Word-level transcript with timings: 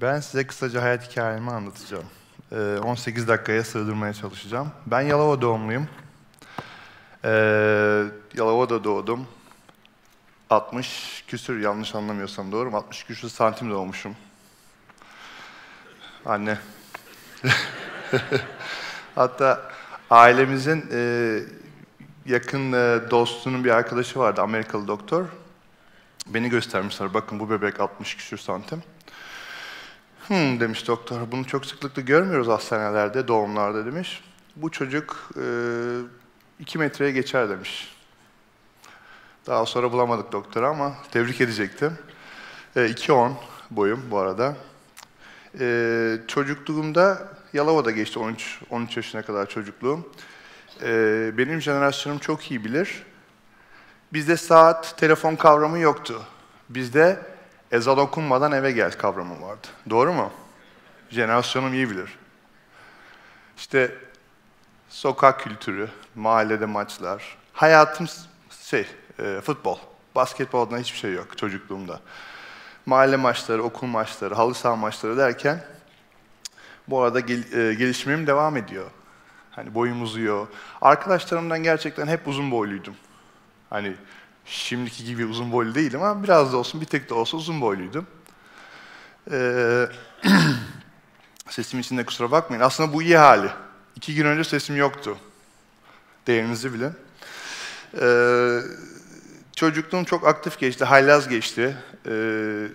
Ben 0.00 0.20
size 0.20 0.46
kısaca 0.46 0.82
hayat 0.82 1.10
hikayemi 1.10 1.50
anlatacağım. 1.50 2.04
Ee, 2.52 2.78
18 2.84 3.28
dakikaya 3.28 3.64
sığdırmaya 3.64 4.14
çalışacağım. 4.14 4.72
Ben 4.86 5.00
Yalova 5.00 5.40
doğumluyum. 5.40 5.88
Ee, 7.24 8.04
Yalova'da 8.34 8.84
doğdum. 8.84 9.28
60 10.50 11.24
küsür 11.28 11.60
yanlış 11.60 11.94
anlamıyorsam 11.94 12.52
doğru 12.52 12.70
mu? 12.70 12.76
60 12.76 13.04
küsür 13.04 13.28
santim 13.28 13.70
doğmuşum. 13.70 14.16
Anne. 16.26 16.58
Hatta 19.14 19.70
ailemizin 20.10 20.88
e, 20.92 21.40
yakın 22.26 22.72
e, 22.72 23.10
dostunun 23.10 23.64
bir 23.64 23.70
arkadaşı 23.70 24.18
vardı, 24.18 24.42
Amerikalı 24.42 24.88
doktor. 24.88 25.24
Beni 26.26 26.48
göstermişler, 26.48 27.14
bakın 27.14 27.40
bu 27.40 27.50
bebek 27.50 27.80
60 27.80 28.16
küsür 28.16 28.38
santim. 28.38 28.82
Hmm 30.28 30.60
demiş 30.60 30.88
doktor, 30.88 31.32
bunu 31.32 31.46
çok 31.46 31.66
sıklıkla 31.66 32.02
görmüyoruz 32.02 32.48
hastanelerde, 32.48 33.28
doğumlarda 33.28 33.86
demiş. 33.86 34.22
Bu 34.56 34.70
çocuk 34.70 35.30
e, 35.36 35.42
2 36.58 36.78
metreye 36.78 37.10
geçer 37.10 37.48
demiş. 37.48 37.96
Daha 39.46 39.66
sonra 39.66 39.92
bulamadık 39.92 40.32
doktoru 40.32 40.66
ama 40.66 40.94
tebrik 41.10 41.40
edecektim. 41.40 41.98
E, 42.76 42.80
2.10 42.80 43.32
boyum 43.70 44.02
bu 44.10 44.18
arada. 44.18 44.56
E, 45.60 46.16
çocukluğumda 46.28 47.28
Yalova'da 47.52 47.90
geçti 47.90 48.18
13, 48.18 48.60
13 48.70 48.96
yaşına 48.96 49.22
kadar 49.22 49.48
çocukluğum. 49.48 50.08
E, 50.82 51.32
benim 51.38 51.60
jenerasyonum 51.60 52.18
çok 52.18 52.50
iyi 52.50 52.64
bilir. 52.64 53.02
Bizde 54.12 54.36
saat, 54.36 54.98
telefon 54.98 55.36
kavramı 55.36 55.78
yoktu. 55.78 56.22
Bizde 56.68 57.29
ezan 57.72 57.98
okunmadan 57.98 58.52
eve 58.52 58.72
gel 58.72 58.92
kavramı 58.92 59.42
vardı. 59.42 59.66
Doğru 59.90 60.12
mu? 60.12 60.32
Jenerasyonum 61.10 61.74
iyi 61.74 61.90
bilir. 61.90 62.18
İşte 63.56 63.94
sokak 64.88 65.40
kültürü, 65.40 65.88
mahallede 66.14 66.66
maçlar. 66.66 67.36
Hayatım 67.52 68.06
şey, 68.62 68.86
e, 69.18 69.40
futbol. 69.40 69.78
Basketboldan 70.14 70.78
hiçbir 70.78 70.98
şey 70.98 71.12
yok 71.12 71.38
çocukluğumda. 71.38 72.00
Mahalle 72.86 73.16
maçları, 73.16 73.62
okul 73.62 73.86
maçları, 73.86 74.34
halı 74.34 74.54
saha 74.54 74.76
maçları 74.76 75.16
derken 75.16 75.64
bu 76.88 77.02
arada 77.02 77.20
gel, 77.20 77.52
e, 77.52 77.74
gelişimim 77.74 78.26
devam 78.26 78.56
ediyor. 78.56 78.86
Hani 79.50 79.74
boyum 79.74 80.02
uzuyor. 80.02 80.46
Arkadaşlarımdan 80.80 81.62
gerçekten 81.62 82.06
hep 82.06 82.28
uzun 82.28 82.50
boyluydum. 82.50 82.94
Hani 83.70 83.96
şimdiki 84.50 85.04
gibi 85.04 85.26
uzun 85.26 85.52
boylu 85.52 85.74
değilim 85.74 86.02
ama 86.02 86.22
biraz 86.22 86.52
da 86.52 86.56
olsun, 86.56 86.80
bir 86.80 86.86
tek 86.86 87.10
de 87.10 87.14
olsa 87.14 87.36
uzun 87.36 87.60
boyluydum. 87.60 88.06
Ee, 89.30 89.86
sesim 91.48 91.80
için 91.80 91.98
de 91.98 92.04
kusura 92.04 92.30
bakmayın. 92.30 92.62
Aslında 92.62 92.92
bu 92.92 93.02
iyi 93.02 93.16
hali. 93.16 93.50
İki 93.96 94.14
gün 94.14 94.26
önce 94.26 94.44
sesim 94.44 94.76
yoktu. 94.76 95.18
Değerinizi 96.26 96.74
bilin. 96.74 96.92
Ee, 98.00 98.60
çocukluğum 99.56 100.04
çok 100.04 100.26
aktif 100.26 100.58
geçti, 100.58 100.84
haylaz 100.84 101.28
geçti. 101.28 101.76
Ee, 102.06 102.66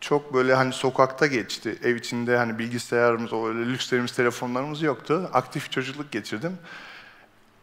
çok 0.00 0.34
böyle 0.34 0.54
hani 0.54 0.72
sokakta 0.72 1.26
geçti. 1.26 1.78
Ev 1.82 1.96
içinde 1.96 2.36
hani 2.36 2.58
bilgisayarımız, 2.58 3.32
öyle 3.32 3.72
lükslerimiz, 3.72 4.12
telefonlarımız 4.12 4.82
yoktu. 4.82 5.30
Aktif 5.32 5.70
çocukluk 5.70 6.12
geçirdim. 6.12 6.58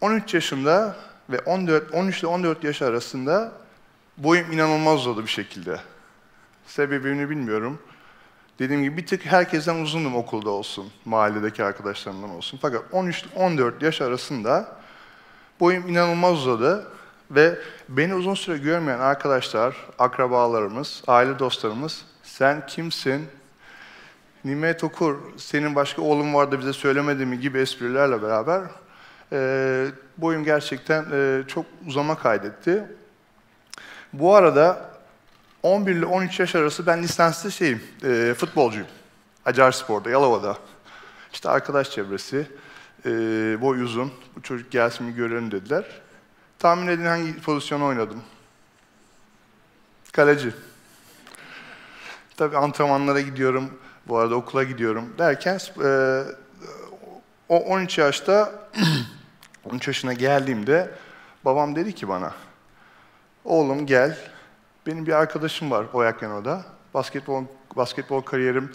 13 0.01 0.33
yaşımda 0.33 0.95
ve 1.29 1.39
14 1.39 1.93
13 1.93 2.19
ile 2.19 2.27
14 2.27 2.63
yaş 2.63 2.81
arasında 2.81 3.51
boyum 4.17 4.51
inanılmaz 4.51 5.07
uzadı 5.07 5.23
bir 5.23 5.31
şekilde. 5.31 5.79
Sebebini 6.65 7.29
bilmiyorum. 7.29 7.79
Dediğim 8.59 8.83
gibi 8.83 8.97
bir 8.97 9.07
tık 9.07 9.25
herkesten 9.25 9.75
uzundum 9.75 10.15
okulda 10.15 10.49
olsun, 10.49 10.91
mahalledeki 11.05 11.63
arkadaşlarımdan 11.63 12.29
olsun. 12.29 12.59
Fakat 12.61 12.83
13-14 12.93 13.85
yaş 13.85 14.01
arasında 14.01 14.77
boyum 15.59 15.87
inanılmaz 15.87 16.37
uzadı 16.37 16.87
ve 17.31 17.59
beni 17.89 18.15
uzun 18.15 18.33
süre 18.33 18.57
görmeyen 18.57 18.99
arkadaşlar, 18.99 19.75
akrabalarımız, 19.99 21.03
aile 21.07 21.39
dostlarımız 21.39 22.05
sen 22.23 22.65
kimsin? 22.67 23.27
Nimet 24.45 24.83
Okur, 24.83 25.15
senin 25.37 25.75
başka 25.75 26.01
oğlun 26.01 26.33
vardı 26.33 26.59
bize 26.59 26.73
söylemedi 26.73 27.25
mi 27.25 27.39
gibi 27.39 27.59
esprilerle 27.59 28.21
beraber 28.21 28.61
e, 29.31 29.85
boyum 30.17 30.43
gerçekten 30.43 31.05
e, 31.11 31.43
çok 31.47 31.65
uzama 31.87 32.17
kaydetti. 32.17 32.83
Bu 34.13 34.35
arada 34.35 34.89
11 35.63 35.95
ile 35.95 36.05
13 36.05 36.39
yaş 36.39 36.55
arası 36.55 36.85
ben 36.85 37.03
lisanslı 37.03 37.51
şeyim, 37.51 37.83
e, 38.03 38.33
futbolcuyum. 38.37 38.87
Acar 39.45 39.71
Spor'da, 39.71 40.09
Yalova'da. 40.09 40.57
İşte 41.33 41.49
arkadaş 41.49 41.91
çevresi, 41.91 42.47
e, 43.05 43.11
boy 43.61 43.81
uzun, 43.81 44.11
bu 44.35 44.41
çocuk 44.41 44.71
gelsin 44.71 45.07
bir 45.07 45.13
görelim 45.13 45.51
dediler. 45.51 45.85
Tahmin 46.59 46.87
edin 46.87 47.05
hangi 47.05 47.41
pozisyonu 47.41 47.85
oynadım? 47.85 48.23
Kaleci. 50.11 50.53
Tabii 52.37 52.57
antrenmanlara 52.57 53.21
gidiyorum, 53.21 53.79
bu 54.07 54.17
arada 54.17 54.35
okula 54.35 54.63
gidiyorum 54.63 55.13
derken 55.17 55.59
e, 55.83 56.23
o 57.49 57.59
13 57.59 57.97
yaşta 57.97 58.51
13 59.65 59.87
yaşına 59.87 60.13
geldiğimde 60.13 60.91
babam 61.45 61.75
dedi 61.75 61.95
ki 61.95 62.07
bana 62.07 62.33
oğlum 63.45 63.85
gel 63.85 64.17
benim 64.87 65.05
bir 65.05 65.13
arkadaşım 65.13 65.71
var 65.71 65.85
Oyakeno'da. 65.93 66.65
Basketbol 66.93 67.43
basketbol 67.75 68.21
kariyerim 68.21 68.71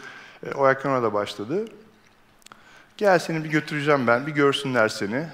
e, 0.47 0.53
Oyakeno'da 0.53 1.13
başladı. 1.15 1.65
Gel 2.97 3.19
seni 3.19 3.45
bir 3.45 3.51
götüreceğim 3.51 4.07
ben, 4.07 4.27
bir 4.27 4.33
görsünler 4.33 4.89
seni. 4.89 5.27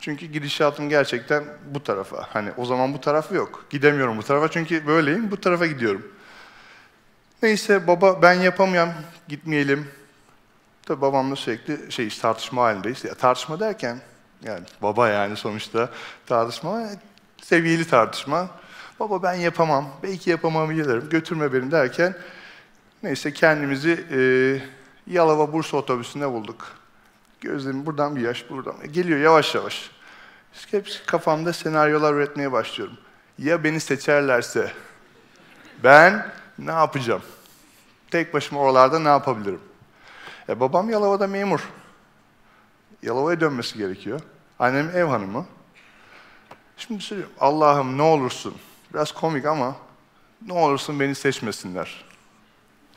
Çünkü 0.00 0.26
gidişatım 0.26 0.88
gerçekten 0.88 1.44
bu 1.74 1.82
tarafa. 1.82 2.26
Hani 2.32 2.50
o 2.56 2.64
zaman 2.64 2.94
bu 2.94 3.00
tarafı 3.00 3.34
yok. 3.34 3.64
Gidemiyorum 3.70 4.18
bu 4.18 4.22
tarafa 4.22 4.50
çünkü 4.50 4.86
böyleyim, 4.86 5.30
bu 5.30 5.40
tarafa 5.40 5.66
gidiyorum. 5.66 6.12
Neyse 7.42 7.86
baba 7.86 8.22
ben 8.22 8.32
yapamıyorum, 8.32 8.92
gitmeyelim. 9.28 9.88
Tabii 10.82 11.00
babamla 11.00 11.36
sürekli 11.36 11.92
şey 11.92 12.08
tartışma 12.08 12.62
halindeyiz. 12.62 13.04
Ya, 13.04 13.14
tartışma 13.14 13.60
derken 13.60 14.00
yani 14.44 14.64
baba 14.82 15.08
yani 15.08 15.36
sonuçta 15.36 15.90
tartışma 16.26 16.88
seviyeli 17.42 17.88
tartışma. 17.88 18.48
Baba 19.00 19.22
ben 19.22 19.34
yapamam, 19.34 19.88
belki 20.02 20.30
yapamayabilirim, 20.30 21.08
götürme 21.08 21.52
beni 21.52 21.70
derken 21.70 22.14
neyse 23.02 23.32
kendimizi 23.32 24.06
e, 24.12 24.20
Yalova 25.14 25.52
Bursa 25.52 25.76
otobüsünde 25.76 26.30
bulduk. 26.30 26.68
Gözlerim 27.40 27.86
buradan 27.86 28.16
bir 28.16 28.20
yaş, 28.20 28.50
buradan. 28.50 28.74
Geliyor 28.92 29.18
yavaş 29.18 29.54
yavaş. 29.54 29.90
Hep 30.70 31.02
kafamda 31.06 31.52
senaryolar 31.52 32.14
üretmeye 32.14 32.52
başlıyorum. 32.52 32.96
Ya 33.38 33.64
beni 33.64 33.80
seçerlerse 33.80 34.72
ben 35.84 36.26
ne 36.58 36.72
yapacağım? 36.72 37.22
Tek 38.10 38.34
başıma 38.34 38.60
oralarda 38.60 38.98
ne 38.98 39.08
yapabilirim? 39.08 39.60
E, 40.48 40.60
babam 40.60 40.90
Yalova'da 40.90 41.26
memur. 41.26 41.68
Yalova'ya 43.02 43.40
dönmesi 43.40 43.78
gerekiyor. 43.78 44.20
Annem 44.62 44.90
ev 44.96 45.04
hanımı. 45.04 45.46
Şimdi 46.76 47.02
söylüyorum, 47.02 47.34
Allah'ım 47.40 47.98
ne 47.98 48.02
olursun, 48.02 48.54
biraz 48.94 49.12
komik 49.12 49.46
ama 49.46 49.76
ne 50.46 50.52
olursun 50.52 51.00
beni 51.00 51.14
seçmesinler. 51.14 52.04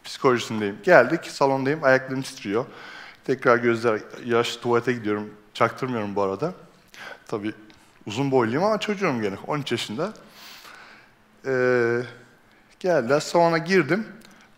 Psikolojisindeyim. 0.03 0.77
Geldik, 0.83 1.25
salondayım, 1.25 1.83
ayaklarım 1.83 2.21
titriyor. 2.21 2.65
Tekrar 3.23 3.57
gözler 3.57 4.01
yaş, 4.25 4.55
tuvalete 4.55 4.93
gidiyorum. 4.93 5.33
Çaktırmıyorum 5.53 6.15
bu 6.15 6.21
arada. 6.21 6.53
Tabii 7.27 7.53
uzun 8.07 8.31
boyluyum 8.31 8.63
ama 8.63 8.79
çocuğum 8.79 9.21
gene, 9.21 9.35
13 9.47 9.71
yaşında. 9.71 10.13
Ee, 11.45 12.01
geldiler, 12.79 13.19
salona 13.19 13.57
girdim. 13.57 14.07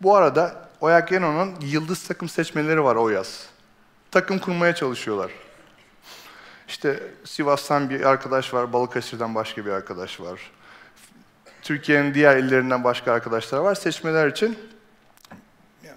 Bu 0.00 0.16
arada 0.16 0.68
Oyak 0.80 1.12
Yeno'nun 1.12 1.54
yıldız 1.60 2.08
takım 2.08 2.28
seçmeleri 2.28 2.84
var 2.84 2.96
o 2.96 3.08
yaz. 3.08 3.46
Takım 4.10 4.38
kurmaya 4.38 4.74
çalışıyorlar. 4.74 5.30
İşte 6.68 7.02
Sivas'tan 7.24 7.90
bir 7.90 8.00
arkadaş 8.00 8.54
var, 8.54 8.72
Balıkesir'den 8.72 9.34
başka 9.34 9.66
bir 9.66 9.70
arkadaş 9.70 10.20
var. 10.20 10.50
Türkiye'nin 11.62 12.14
diğer 12.14 12.36
illerinden 12.36 12.84
başka 12.84 13.12
arkadaşlar 13.12 13.58
var. 13.58 13.74
Seçmeler 13.74 14.28
için 14.28 14.58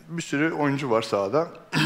bir 0.08 0.22
sürü 0.22 0.54
oyuncu 0.54 0.90
var 0.90 1.02
sahada. 1.02 1.48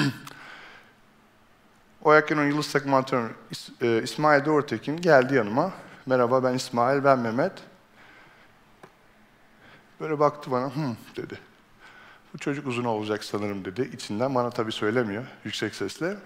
Oyaken'in 2.01 2.47
yıldız 2.47 2.71
takım 2.71 2.93
antrenörü 2.93 3.33
e, 3.81 4.03
İsmail 4.03 4.45
Doğrutekin 4.45 4.97
geldi 4.97 5.35
yanıma. 5.35 5.71
Merhaba 6.05 6.43
ben 6.43 6.53
İsmail, 6.53 7.03
ben 7.03 7.19
Mehmet. 7.19 7.51
Böyle 9.99 10.19
baktı 10.19 10.51
bana, 10.51 10.65
hı 10.65 10.95
dedi. 11.15 11.39
Bu 12.33 12.37
çocuk 12.37 12.67
uzun 12.67 12.85
olacak 12.85 13.23
sanırım 13.23 13.65
dedi. 13.65 13.89
İçinden 13.93 14.35
bana 14.35 14.49
tabii 14.49 14.71
söylemiyor 14.71 15.23
yüksek 15.43 15.75
sesle. 15.75 16.17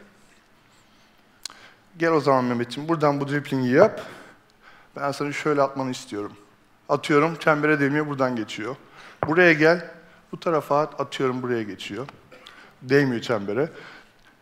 Gel 2.00 2.12
o 2.12 2.20
zaman 2.20 2.44
Mehmetciğim 2.44 2.90
buradan 2.90 3.22
bu 3.22 3.30
driplingi 3.30 3.70
yap. 3.70 4.02
Ben 4.96 5.12
sana 5.12 5.32
şöyle 5.32 5.62
atmanı 5.62 5.92
istiyorum. 5.92 6.32
Atıyorum 6.90 7.36
çembere 7.36 7.80
demiyor 7.80 8.08
buradan 8.08 8.36
geçiyor. 8.36 8.76
Buraya 9.28 9.54
gel. 9.54 9.92
Bu 10.32 10.40
tarafa 10.40 10.80
atıyorum 10.82 11.42
buraya 11.42 11.64
geçiyor. 11.64 12.08
Değmiyor 12.82 13.22
çembere. 13.22 13.70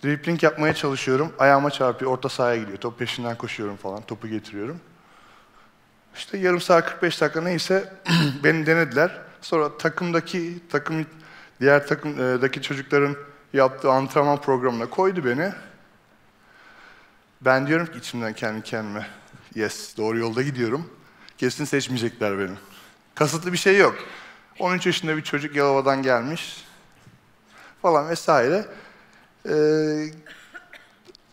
Dribbling 0.04 0.44
yapmaya 0.44 0.74
çalışıyorum. 0.74 1.34
Ayağıma 1.40 1.72
çarpıyor, 1.72 2.12
orta 2.12 2.30
sahaya 2.30 2.58
gidiyor. 2.58 2.78
Top 2.78 3.00
peşinden 3.00 3.38
koşuyorum 3.38 3.76
falan, 3.76 4.02
topu 4.02 4.28
getiriyorum. 4.28 4.80
İşte 6.16 6.38
yarım 6.38 6.62
saat 6.62 6.86
45 6.86 7.22
dakika 7.22 7.42
neyse 7.42 7.94
beni 8.44 8.66
denediler. 8.66 9.22
Sonra 9.42 9.78
takımdaki 9.78 10.60
takım 10.70 11.06
diğer 11.60 11.88
takımdaki 11.88 12.62
çocukların 12.62 13.16
yaptığı 13.54 13.92
antrenman 13.92 14.42
programına 14.42 14.90
koydu 14.90 15.26
beni. 15.26 15.52
Ben 17.42 17.68
diyorum 17.68 17.86
ki 17.86 17.98
içimden 17.98 18.34
kendi 18.34 18.64
kendime, 18.64 19.08
yes 19.56 19.98
doğru 19.98 20.18
yolda 20.18 20.42
gidiyorum. 20.42 20.90
Kesin 21.38 21.66
seçmeyecekler 21.66 22.40
beni. 22.40 22.56
Kasıtlı 23.16 23.54
bir 23.54 23.58
şey 23.58 23.78
yok. 23.78 23.96
13 24.60 24.86
yaşında 24.86 25.18
bir 25.18 25.22
çocuk 25.22 25.56
Yalova'dan 25.56 26.02
gelmiş 26.02 26.66
falan 27.82 28.10
vesaire. 28.10 28.66
Ee, 29.50 30.06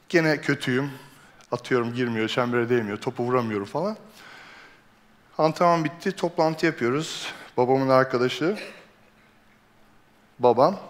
gene 0.08 0.40
kötüyüm. 0.40 0.90
Atıyorum 1.52 1.94
girmiyor, 1.94 2.28
çembere 2.28 2.68
değmiyor, 2.68 2.98
topu 2.98 3.22
vuramıyorum 3.22 3.66
falan. 3.66 3.96
Antrenman 5.38 5.84
bitti, 5.84 6.12
toplantı 6.12 6.66
yapıyoruz. 6.66 7.32
Babamın 7.56 7.88
arkadaşı, 7.88 8.58
babam, 10.38 10.80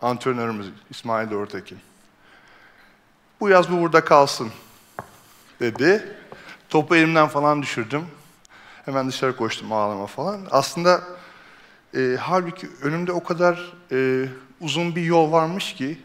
antrenörümüz 0.00 0.70
İsmail 0.90 1.30
Doğrutekin. 1.30 1.87
Bu 3.40 3.48
yaz 3.48 3.70
bu 3.70 3.80
burada 3.80 4.04
kalsın 4.04 4.52
dedi. 5.60 6.16
Topu 6.68 6.96
elimden 6.96 7.28
falan 7.28 7.62
düşürdüm. 7.62 8.06
Hemen 8.84 9.08
dışarı 9.08 9.36
koştum 9.36 9.72
ağlama 9.72 10.06
falan. 10.06 10.46
Aslında 10.50 11.02
e, 11.94 12.16
halbuki 12.20 12.68
önümde 12.82 13.12
o 13.12 13.24
kadar 13.24 13.72
e, 13.92 14.28
uzun 14.60 14.96
bir 14.96 15.02
yol 15.02 15.32
varmış 15.32 15.74
ki 15.74 15.98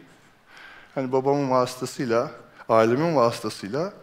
hani 0.96 1.12
babamın 1.12 1.50
vasıtasıyla, 1.50 2.32
ailemin 2.70 3.16
vasıtasıyla 3.16 3.94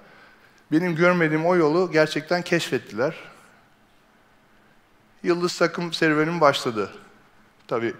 benim 0.72 0.96
görmediğim 0.96 1.46
o 1.46 1.56
yolu 1.56 1.92
gerçekten 1.92 2.42
keşfettiler. 2.42 3.14
Yıldız 5.22 5.58
takım 5.58 5.92
serüvenim 5.92 6.40
başladı. 6.40 6.90
Tabii 7.68 7.94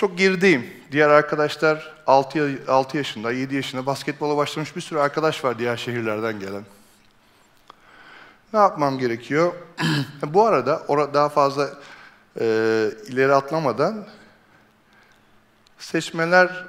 çok 0.00 0.18
gerideyim. 0.18 0.66
Diğer 0.92 1.08
arkadaşlar 1.08 1.94
6, 2.06 2.58
6 2.68 2.96
yaşında, 2.96 3.32
7 3.32 3.54
yaşında 3.54 3.86
basketbola 3.86 4.36
başlamış 4.36 4.76
bir 4.76 4.80
sürü 4.80 4.98
arkadaş 4.98 5.44
var 5.44 5.58
diğer 5.58 5.76
şehirlerden 5.76 6.40
gelen. 6.40 6.62
Ne 8.52 8.58
yapmam 8.58 8.98
gerekiyor? 8.98 9.52
Bu 10.26 10.46
arada 10.46 10.82
daha 11.14 11.28
fazla 11.28 11.70
e, 12.40 12.44
ileri 13.08 13.34
atlamadan 13.34 14.06
seçmeler, 15.78 16.64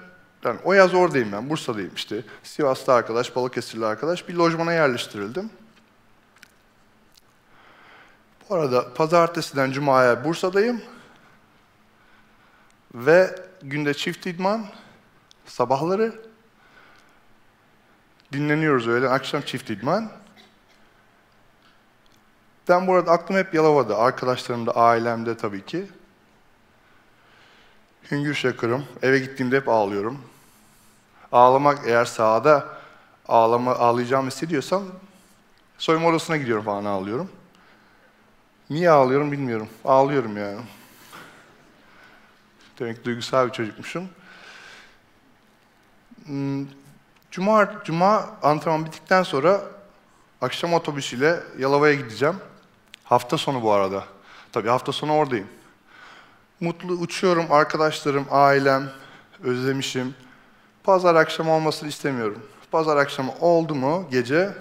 yani 0.45 0.59
o 0.63 0.73
yaz 0.73 0.93
oradayım 0.93 1.31
ben, 1.31 1.49
Bursa'dayım 1.49 1.91
işte. 1.95 2.23
Sivas'ta 2.43 2.93
arkadaş, 2.93 3.35
Balıkesirli 3.35 3.85
arkadaş, 3.85 4.27
bir 4.27 4.33
lojmana 4.33 4.73
yerleştirildim. 4.73 5.49
Bu 8.49 8.55
arada 8.55 8.93
pazartesiden 8.93 9.71
cumaya 9.71 10.23
Bursa'dayım. 10.23 10.81
Ve 12.93 13.35
günde 13.61 13.93
çift 13.93 14.27
idman, 14.27 14.65
sabahları 15.45 16.21
dinleniyoruz 18.33 18.87
öyle, 18.87 19.09
akşam 19.09 19.41
çift 19.41 19.69
idman. 19.69 20.11
Ben 22.69 22.87
bu 22.87 22.93
arada 22.93 23.11
aklım 23.11 23.37
hep 23.37 23.53
Yalova'da, 23.53 23.97
arkadaşlarımda, 23.97 24.75
ailemde 24.75 25.37
tabii 25.37 25.65
ki. 25.65 25.87
Hüngür 28.11 28.33
şakırım, 28.33 28.85
eve 29.01 29.19
gittiğimde 29.19 29.57
hep 29.57 29.69
ağlıyorum. 29.69 30.21
Ağlamak 31.31 31.79
eğer 31.85 32.05
sahada 32.05 32.67
ağlama, 33.27 33.75
ağlayacağımı 33.75 34.27
hissediyorsam 34.27 34.83
soyunma 35.77 36.09
odasına 36.09 36.37
gidiyorum 36.37 36.65
falan 36.65 36.85
ağlıyorum. 36.85 37.31
Niye 38.69 38.89
ağlıyorum 38.89 39.31
bilmiyorum. 39.31 39.69
Ağlıyorum 39.85 40.37
yani. 40.37 40.59
Demek 42.79 43.05
duygusal 43.05 43.47
bir 43.47 43.51
çocukmuşum. 43.51 44.09
Hmm, 46.25 46.65
Cuma, 47.31 47.83
Cuma 47.85 48.29
antrenman 48.43 48.85
bittikten 48.85 49.23
sonra 49.23 49.61
akşam 50.41 50.73
otobüsüyle 50.73 51.39
Yalova'ya 51.59 51.93
gideceğim. 51.93 52.35
Hafta 53.03 53.37
sonu 53.37 53.61
bu 53.61 53.71
arada. 53.71 54.03
Tabii 54.51 54.69
hafta 54.69 54.91
sonu 54.91 55.13
oradayım. 55.13 55.47
Mutlu 56.59 56.93
uçuyorum, 56.93 57.51
arkadaşlarım, 57.51 58.25
ailem, 58.31 58.91
özlemişim. 59.43 60.15
Pazar 60.83 61.15
akşamı 61.15 61.51
olmasını 61.51 61.89
istemiyorum. 61.89 62.45
Pazar 62.71 62.97
akşamı 62.97 63.31
oldu 63.39 63.75
mu 63.75 64.07
gece 64.11 64.53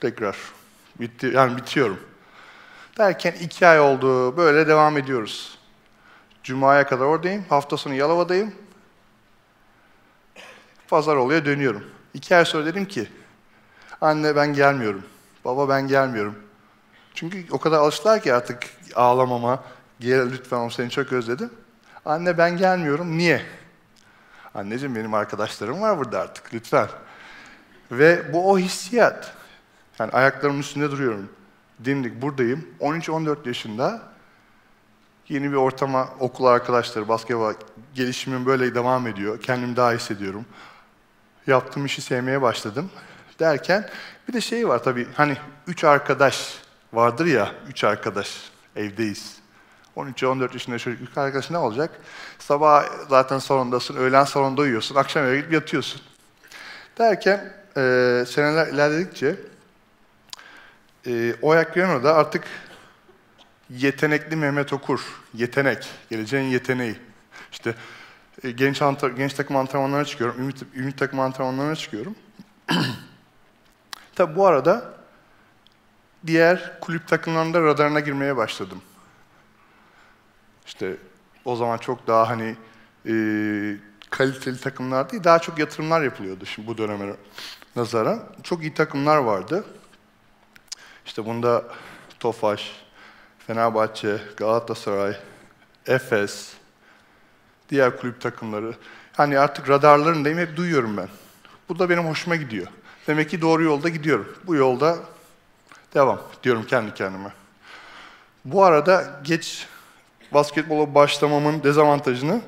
tekrar 0.00 0.36
bitti 1.00 1.30
yani 1.34 1.56
bitiyorum. 1.56 2.00
Derken 2.98 3.32
iki 3.32 3.66
ay 3.66 3.80
oldu, 3.80 4.36
böyle 4.36 4.68
devam 4.68 4.98
ediyoruz. 4.98 5.58
Cuma'ya 6.42 6.86
kadar 6.86 7.04
oradayım, 7.04 7.44
hafta 7.48 7.76
sonu 7.76 7.94
Yalova'dayım. 7.94 8.54
Pazar 10.88 11.16
oluyor, 11.16 11.44
dönüyorum. 11.44 11.84
İki 12.14 12.36
ay 12.36 12.44
sonra 12.44 12.66
dedim 12.66 12.84
ki, 12.84 13.08
anne 14.00 14.36
ben 14.36 14.52
gelmiyorum, 14.54 15.02
baba 15.44 15.68
ben 15.68 15.88
gelmiyorum. 15.88 16.34
Çünkü 17.14 17.46
o 17.50 17.58
kadar 17.58 17.78
alıştılar 17.78 18.22
ki 18.22 18.34
artık 18.34 18.62
ağlamama, 18.94 19.64
gel 20.00 20.32
lütfen 20.32 20.68
seni 20.68 20.90
çok 20.90 21.12
özledim. 21.12 21.50
Anne 22.04 22.38
ben 22.38 22.56
gelmiyorum, 22.56 23.18
niye? 23.18 23.42
Anneciğim 24.54 24.96
benim 24.96 25.14
arkadaşlarım 25.14 25.80
var 25.80 25.98
burada 25.98 26.20
artık, 26.20 26.54
lütfen. 26.54 26.88
Ve 27.90 28.32
bu 28.32 28.50
o 28.50 28.58
hissiyat. 28.58 29.34
Yani 29.98 30.12
ayaklarımın 30.12 30.60
üstünde 30.60 30.90
duruyorum. 30.90 31.28
Dimdik 31.84 32.22
buradayım. 32.22 32.68
13-14 32.80 33.48
yaşında 33.48 34.11
yeni 35.32 35.50
bir 35.50 35.56
ortama, 35.56 36.08
okul 36.20 36.44
arkadaşları, 36.44 37.08
basketbol 37.08 37.52
gelişimim 37.94 38.46
böyle 38.46 38.74
devam 38.74 39.06
ediyor. 39.06 39.40
Kendimi 39.42 39.76
daha 39.76 39.92
hissediyorum. 39.92 40.44
Yaptığım 41.46 41.86
işi 41.86 42.02
sevmeye 42.02 42.42
başladım. 42.42 42.90
Derken 43.40 43.88
bir 44.28 44.32
de 44.32 44.40
şey 44.40 44.68
var 44.68 44.82
tabii 44.82 45.08
hani 45.14 45.36
üç 45.66 45.84
arkadaş 45.84 46.58
vardır 46.92 47.26
ya, 47.26 47.52
üç 47.68 47.84
arkadaş 47.84 48.50
evdeyiz. 48.76 49.36
13-14 49.96 50.52
yaşında 50.52 50.78
çocuk 50.78 51.08
üç 51.10 51.18
arkadaş 51.18 51.50
ne 51.50 51.58
olacak? 51.58 51.90
Sabah 52.38 52.84
zaten 53.08 53.38
salondasın, 53.38 53.96
öğlen 53.96 54.24
salonda 54.24 54.60
uyuyorsun, 54.60 54.94
akşam 54.94 55.24
eve 55.24 55.36
gidip 55.36 55.52
yatıyorsun. 55.52 56.00
Derken 56.98 57.52
e, 57.76 58.24
seneler 58.28 58.66
ilerledikçe 58.66 59.36
e, 61.06 61.34
Oyak 61.42 61.76
da 61.76 62.14
artık 62.14 62.44
yetenekli 63.78 64.36
Mehmet 64.36 64.72
Okur, 64.72 65.00
yetenek, 65.34 65.88
geleceğin 66.10 66.50
yeteneği. 66.50 66.96
İşte 67.52 67.74
e, 68.44 68.50
genç, 68.50 68.82
antr 68.82 69.06
genç 69.06 69.34
takım 69.34 69.56
antrenmanlarına 69.56 70.04
çıkıyorum, 70.04 70.40
ümit, 70.40 70.62
ümit 70.74 70.98
takım 70.98 71.20
antrenmanlarına 71.20 71.76
çıkıyorum. 71.76 72.14
Tabi 74.14 74.36
bu 74.36 74.46
arada 74.46 74.94
diğer 76.26 76.80
kulüp 76.80 77.08
takımlarında 77.08 77.60
radarına 77.60 78.00
girmeye 78.00 78.36
başladım. 78.36 78.82
İşte 80.66 80.96
o 81.44 81.56
zaman 81.56 81.78
çok 81.78 82.06
daha 82.06 82.28
hani 82.28 82.56
e, 83.06 83.14
kaliteli 84.10 84.60
takımlar 84.60 85.10
değil, 85.10 85.24
daha 85.24 85.38
çok 85.38 85.58
yatırımlar 85.58 86.02
yapılıyordu 86.02 86.46
şimdi 86.46 86.68
bu 86.68 86.78
döneme 86.78 87.14
nazaran. 87.76 88.22
Çok 88.42 88.62
iyi 88.62 88.74
takımlar 88.74 89.16
vardı. 89.16 89.64
İşte 91.06 91.26
bunda 91.26 91.64
Tofaş, 92.20 92.81
Fenerbahçe, 93.46 94.18
Galatasaray, 94.36 95.16
Efes, 95.86 96.52
diğer 97.68 97.96
kulüp 97.96 98.20
takımları. 98.20 98.74
Hani 99.12 99.38
artık 99.38 99.68
radarlarındayım, 99.68 100.38
hep 100.38 100.56
duyuyorum 100.56 100.96
ben. 100.96 101.08
Bu 101.68 101.78
da 101.78 101.90
benim 101.90 102.06
hoşuma 102.06 102.36
gidiyor. 102.36 102.66
Demek 103.06 103.30
ki 103.30 103.40
doğru 103.40 103.62
yolda 103.62 103.88
gidiyorum. 103.88 104.36
Bu 104.46 104.54
yolda 104.54 104.96
devam 105.94 106.20
diyorum 106.42 106.66
kendi 106.66 106.94
kendime. 106.94 107.32
Bu 108.44 108.64
arada 108.64 109.20
geç 109.24 109.66
basketbola 110.34 110.94
başlamamın 110.94 111.62
dezavantajını 111.62 112.40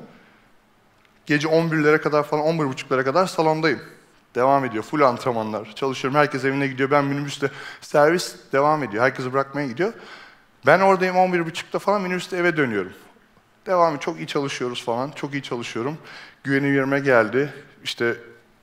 gece 1.25 1.47
11'lere 1.47 2.01
kadar 2.01 2.23
falan 2.23 2.45
11.30'lara 2.45 3.03
kadar 3.03 3.25
salondayım. 3.25 3.81
Devam 4.35 4.65
ediyor. 4.65 4.83
Full 4.83 5.01
antrenmanlar. 5.01 5.75
Çalışıyorum. 5.75 6.19
Herkes 6.19 6.45
evine 6.45 6.67
gidiyor. 6.67 6.91
Ben 6.91 7.05
minibüste 7.05 7.51
servis 7.81 8.35
devam 8.53 8.83
ediyor. 8.83 9.03
Herkesi 9.03 9.33
bırakmaya 9.33 9.67
gidiyor. 9.67 9.93
Ben 10.65 10.79
oradayım 10.79 11.15
11.30'da 11.15 11.79
falan 11.79 12.01
minibüste 12.01 12.37
eve 12.37 12.57
dönüyorum. 12.57 12.93
Devamı 13.65 13.99
çok 13.99 14.17
iyi 14.17 14.27
çalışıyoruz 14.27 14.85
falan. 14.85 15.11
Çok 15.11 15.33
iyi 15.33 15.43
çalışıyorum. 15.43 15.97
Güvenim 16.43 17.03
geldi. 17.03 17.53
İşte 17.83 18.15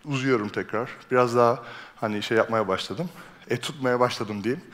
uzuyorum 0.04 0.48
tekrar. 0.48 0.90
Biraz 1.10 1.36
daha 1.36 1.62
hani 1.96 2.22
şey 2.22 2.36
yapmaya 2.36 2.68
başladım. 2.68 3.10
Et 3.50 3.62
tutmaya 3.62 4.00
başladım 4.00 4.44
diyeyim. 4.44 4.64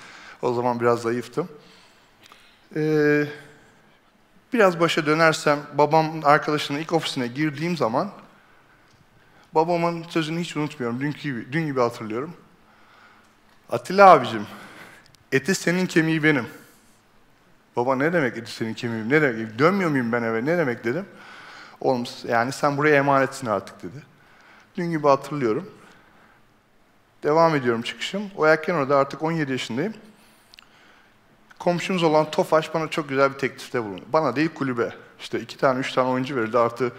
O 0.42 0.54
zaman 0.54 0.80
biraz 0.80 1.02
zayıftım. 1.02 1.48
Ee, 2.76 3.24
Biraz 4.52 4.80
başa 4.80 5.06
dönersem, 5.06 5.58
babam 5.74 6.20
arkadaşının 6.24 6.78
ilk 6.78 6.92
ofisine 6.92 7.26
girdiğim 7.26 7.76
zaman 7.76 8.10
babamın 9.54 10.02
sözünü 10.02 10.40
hiç 10.40 10.56
unutmuyorum. 10.56 11.00
Dünkü 11.00 11.20
gibi, 11.20 11.52
dün 11.52 11.66
gibi 11.66 11.80
hatırlıyorum. 11.80 12.36
Atilla 13.70 14.10
abicim, 14.10 14.46
eti 15.32 15.54
senin 15.54 15.86
kemiği 15.86 16.22
benim. 16.22 16.46
Baba 17.78 17.96
ne 17.96 18.12
demek 18.12 18.36
eti 18.36 18.50
senin 18.50 18.74
kemiğim, 18.74 19.08
ne 19.08 19.22
demek, 19.22 19.58
dönmüyor 19.58 19.90
muyum 19.90 20.12
ben 20.12 20.22
eve, 20.22 20.44
ne 20.44 20.58
demek 20.58 20.84
dedim. 20.84 21.06
Oğlum 21.80 22.04
yani 22.28 22.52
sen 22.52 22.76
buraya 22.76 22.96
emanetsin 22.96 23.46
artık 23.46 23.82
dedi. 23.82 24.02
Dün 24.76 24.90
gibi 24.90 25.08
hatırlıyorum. 25.08 25.70
Devam 27.22 27.56
ediyorum 27.56 27.82
çıkışım. 27.82 28.22
O 28.36 28.46
erken 28.46 28.74
orada 28.74 28.96
artık 28.96 29.22
17 29.22 29.52
yaşındayım. 29.52 29.94
Komşumuz 31.58 32.02
olan 32.02 32.30
Tofaş 32.30 32.74
bana 32.74 32.88
çok 32.88 33.08
güzel 33.08 33.32
bir 33.32 33.38
teklifte 33.38 33.84
bulundu. 33.84 34.04
Bana 34.12 34.36
değil 34.36 34.50
kulübe. 34.54 34.92
İşte 35.20 35.40
iki 35.40 35.56
tane, 35.56 35.80
üç 35.80 35.92
tane 35.92 36.08
oyuncu 36.08 36.36
verildi 36.36 36.58
artı 36.58 36.92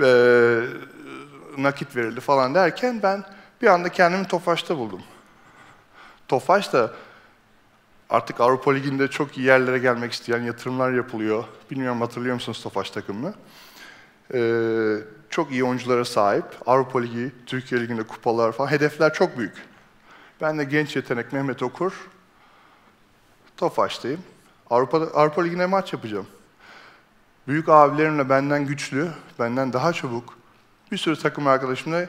e, 0.00 0.08
nakit 1.58 1.96
verildi 1.96 2.20
falan 2.20 2.54
derken 2.54 3.02
ben 3.02 3.24
bir 3.62 3.66
anda 3.66 3.88
kendimi 3.88 4.26
Tofaş'ta 4.26 4.78
buldum. 4.78 5.02
Tofaş 6.28 6.72
da 6.72 6.92
artık 8.10 8.40
Avrupa 8.40 8.72
Ligi'nde 8.72 9.08
çok 9.08 9.38
iyi 9.38 9.46
yerlere 9.46 9.78
gelmek 9.78 10.12
isteyen 10.12 10.42
yatırımlar 10.42 10.92
yapılıyor. 10.92 11.44
Bilmiyorum 11.70 12.00
hatırlıyor 12.00 12.34
musunuz 12.34 12.62
Tofaş 12.62 12.90
takımını? 12.90 13.34
Ee, 14.34 14.96
çok 15.30 15.50
iyi 15.52 15.64
oyunculara 15.64 16.04
sahip. 16.04 16.44
Avrupa 16.66 17.00
Ligi, 17.00 17.32
Türkiye 17.46 17.80
Ligi'nde 17.80 18.02
kupalar 18.02 18.52
falan. 18.52 18.70
Hedefler 18.70 19.14
çok 19.14 19.38
büyük. 19.38 19.54
Ben 20.40 20.58
de 20.58 20.64
genç 20.64 20.96
yetenek 20.96 21.32
Mehmet 21.32 21.62
Okur. 21.62 21.92
Tofaş'tayım. 23.56 24.20
Avrupa, 24.70 24.98
Avrupa 24.98 25.42
Ligi'ne 25.42 25.66
maç 25.66 25.92
yapacağım. 25.92 26.26
Büyük 27.48 27.68
abilerimle 27.68 28.28
benden 28.28 28.66
güçlü, 28.66 29.10
benden 29.38 29.72
daha 29.72 29.92
çabuk 29.92 30.38
bir 30.92 30.96
sürü 30.96 31.18
takım 31.18 31.46
arkadaşımla 31.46 32.06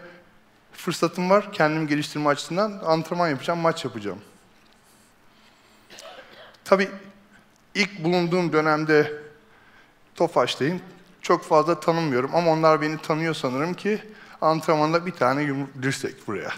fırsatım 0.72 1.30
var. 1.30 1.54
Kendimi 1.54 1.88
geliştirme 1.88 2.30
açısından 2.30 2.82
antrenman 2.86 3.28
yapacağım, 3.30 3.60
maç 3.60 3.86
yapacağım. 3.86 4.20
Tabii 6.68 6.90
ilk 7.76 8.04
bulunduğum 8.04 8.54
dönemde 8.54 9.14
Tofaş'tayım. 10.16 10.82
Çok 11.22 11.44
fazla 11.44 11.80
tanımıyorum 11.80 12.36
ama 12.36 12.52
onlar 12.52 12.82
beni 12.82 12.98
tanıyor 12.98 13.34
sanırım 13.34 13.74
ki 13.74 14.02
antrenmanda 14.42 15.06
bir 15.06 15.12
tane 15.12 15.44
yumruk 15.44 15.70
dirsek 15.82 16.28
buraya. 16.28 16.50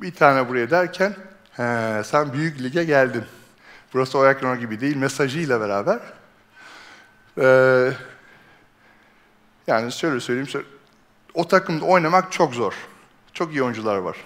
Bir 0.00 0.14
tane 0.14 0.48
buraya 0.48 0.70
derken 0.70 1.16
he, 1.52 2.02
sen 2.04 2.32
büyük 2.32 2.60
lige 2.60 2.84
geldin. 2.84 3.24
Burası 3.94 4.18
Oyak 4.18 4.60
gibi 4.60 4.80
değil 4.80 4.96
mesajıyla 4.96 5.60
beraber. 5.60 6.00
Ee, 7.38 7.92
yani 9.66 9.92
şöyle 9.92 10.20
söyleyeyim, 10.20 10.48
şöyle, 10.48 10.66
o 11.34 11.48
takımda 11.48 11.84
oynamak 11.84 12.32
çok 12.32 12.54
zor. 12.54 12.74
Çok 13.32 13.52
iyi 13.52 13.62
oyuncular 13.62 13.96
var. 13.96 14.16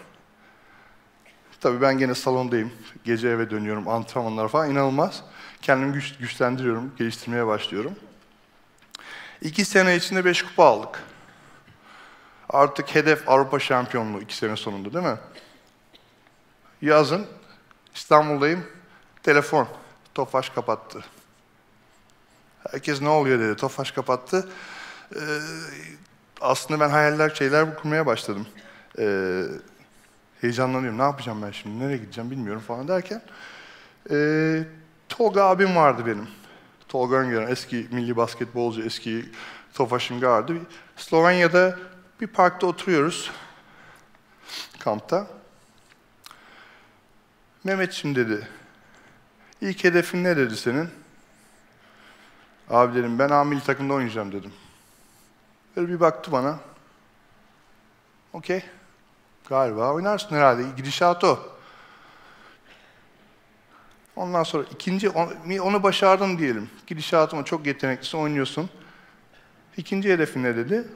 Tabii 1.65 1.81
ben 1.81 1.99
gene 1.99 2.15
salondayım. 2.15 2.73
Gece 3.05 3.29
eve 3.29 3.51
dönüyorum, 3.51 3.89
antrenmanlar 3.89 4.49
falan 4.49 4.71
inanılmaz. 4.71 5.23
Kendimi 5.63 5.93
güç, 5.93 6.17
güçlendiriyorum, 6.19 6.93
geliştirmeye 6.99 7.47
başlıyorum. 7.47 7.95
İki 9.43 9.65
sene 9.65 9.97
içinde 9.97 10.25
beş 10.25 10.43
kupa 10.43 10.65
aldık. 10.65 11.03
Artık 12.49 12.95
hedef 12.95 13.29
Avrupa 13.29 13.59
şampiyonluğu 13.59 14.21
iki 14.21 14.37
sene 14.37 14.57
sonunda 14.57 14.93
değil 14.93 15.05
mi? 15.05 15.19
Yazın 16.83 17.27
İstanbul'dayım. 17.95 18.67
Telefon. 19.23 19.69
Tofaş 20.15 20.51
kapattı. 20.51 21.05
Herkes 22.71 23.03
ne 23.03 23.09
oluyor 23.09 23.41
dedi. 23.41 23.57
Tofaş 23.57 23.91
kapattı. 23.91 24.49
Ee, 25.17 25.21
aslında 26.41 26.81
ben 26.81 26.91
hayaller, 26.91 27.31
şeyler 27.31 27.77
kurmaya 27.77 28.07
başladım. 28.07 28.47
Ee, 28.99 29.45
heyecanlanıyorum. 30.45 30.99
Ne 30.99 31.03
yapacağım 31.03 31.43
ben 31.43 31.51
şimdi? 31.51 31.85
Nereye 31.85 31.97
gideceğim 31.97 32.31
bilmiyorum 32.31 32.63
falan 32.63 32.89
derken. 32.89 33.23
Ee, 34.11 34.65
Tolga 35.09 35.45
abim 35.45 35.77
vardı 35.77 36.07
benim. 36.07 36.29
Tolga 36.89 37.17
Öngören, 37.17 37.51
eski 37.51 37.89
milli 37.91 38.17
basketbolcu, 38.17 38.83
eski 38.83 39.31
Tofaş'ın 39.75 40.21
gardı. 40.21 40.55
Slovenya'da 40.97 41.79
bir 42.21 42.27
parkta 42.27 42.67
oturuyoruz. 42.67 43.31
Kampta. 44.81 45.27
Mehmetçim 47.65 48.15
dedi. 48.15 48.49
İlk 49.61 49.85
hedefin 49.85 50.25
ne 50.25 50.37
dedi 50.37 50.57
senin? 50.57 50.89
Abi 52.71 52.95
dedim 52.95 53.19
ben 53.19 53.29
amil 53.29 53.61
takımda 53.61 53.95
oynayacağım 53.95 54.33
dedim. 54.33 54.53
Böyle 55.77 55.89
bir 55.89 56.01
baktı 56.01 56.33
bana. 56.33 56.59
Okey. 58.33 58.63
Galiba 59.49 59.93
oynarsın 59.93 60.37
herhalde. 60.37 60.63
Gidişat 60.77 61.25
o. 61.25 61.39
Ondan 64.17 64.43
sonra 64.43 64.65
ikinci, 64.75 65.11
onu 65.63 65.83
başardın 65.83 66.39
diyelim. 66.39 66.71
Gidişatıma 66.87 67.45
çok 67.45 67.67
yeteneklisin, 67.67 68.19
oynuyorsun. 68.19 68.71
İkinci 69.77 70.13
hedefin 70.13 70.43
ne 70.43 70.57
dedi? 70.57 70.89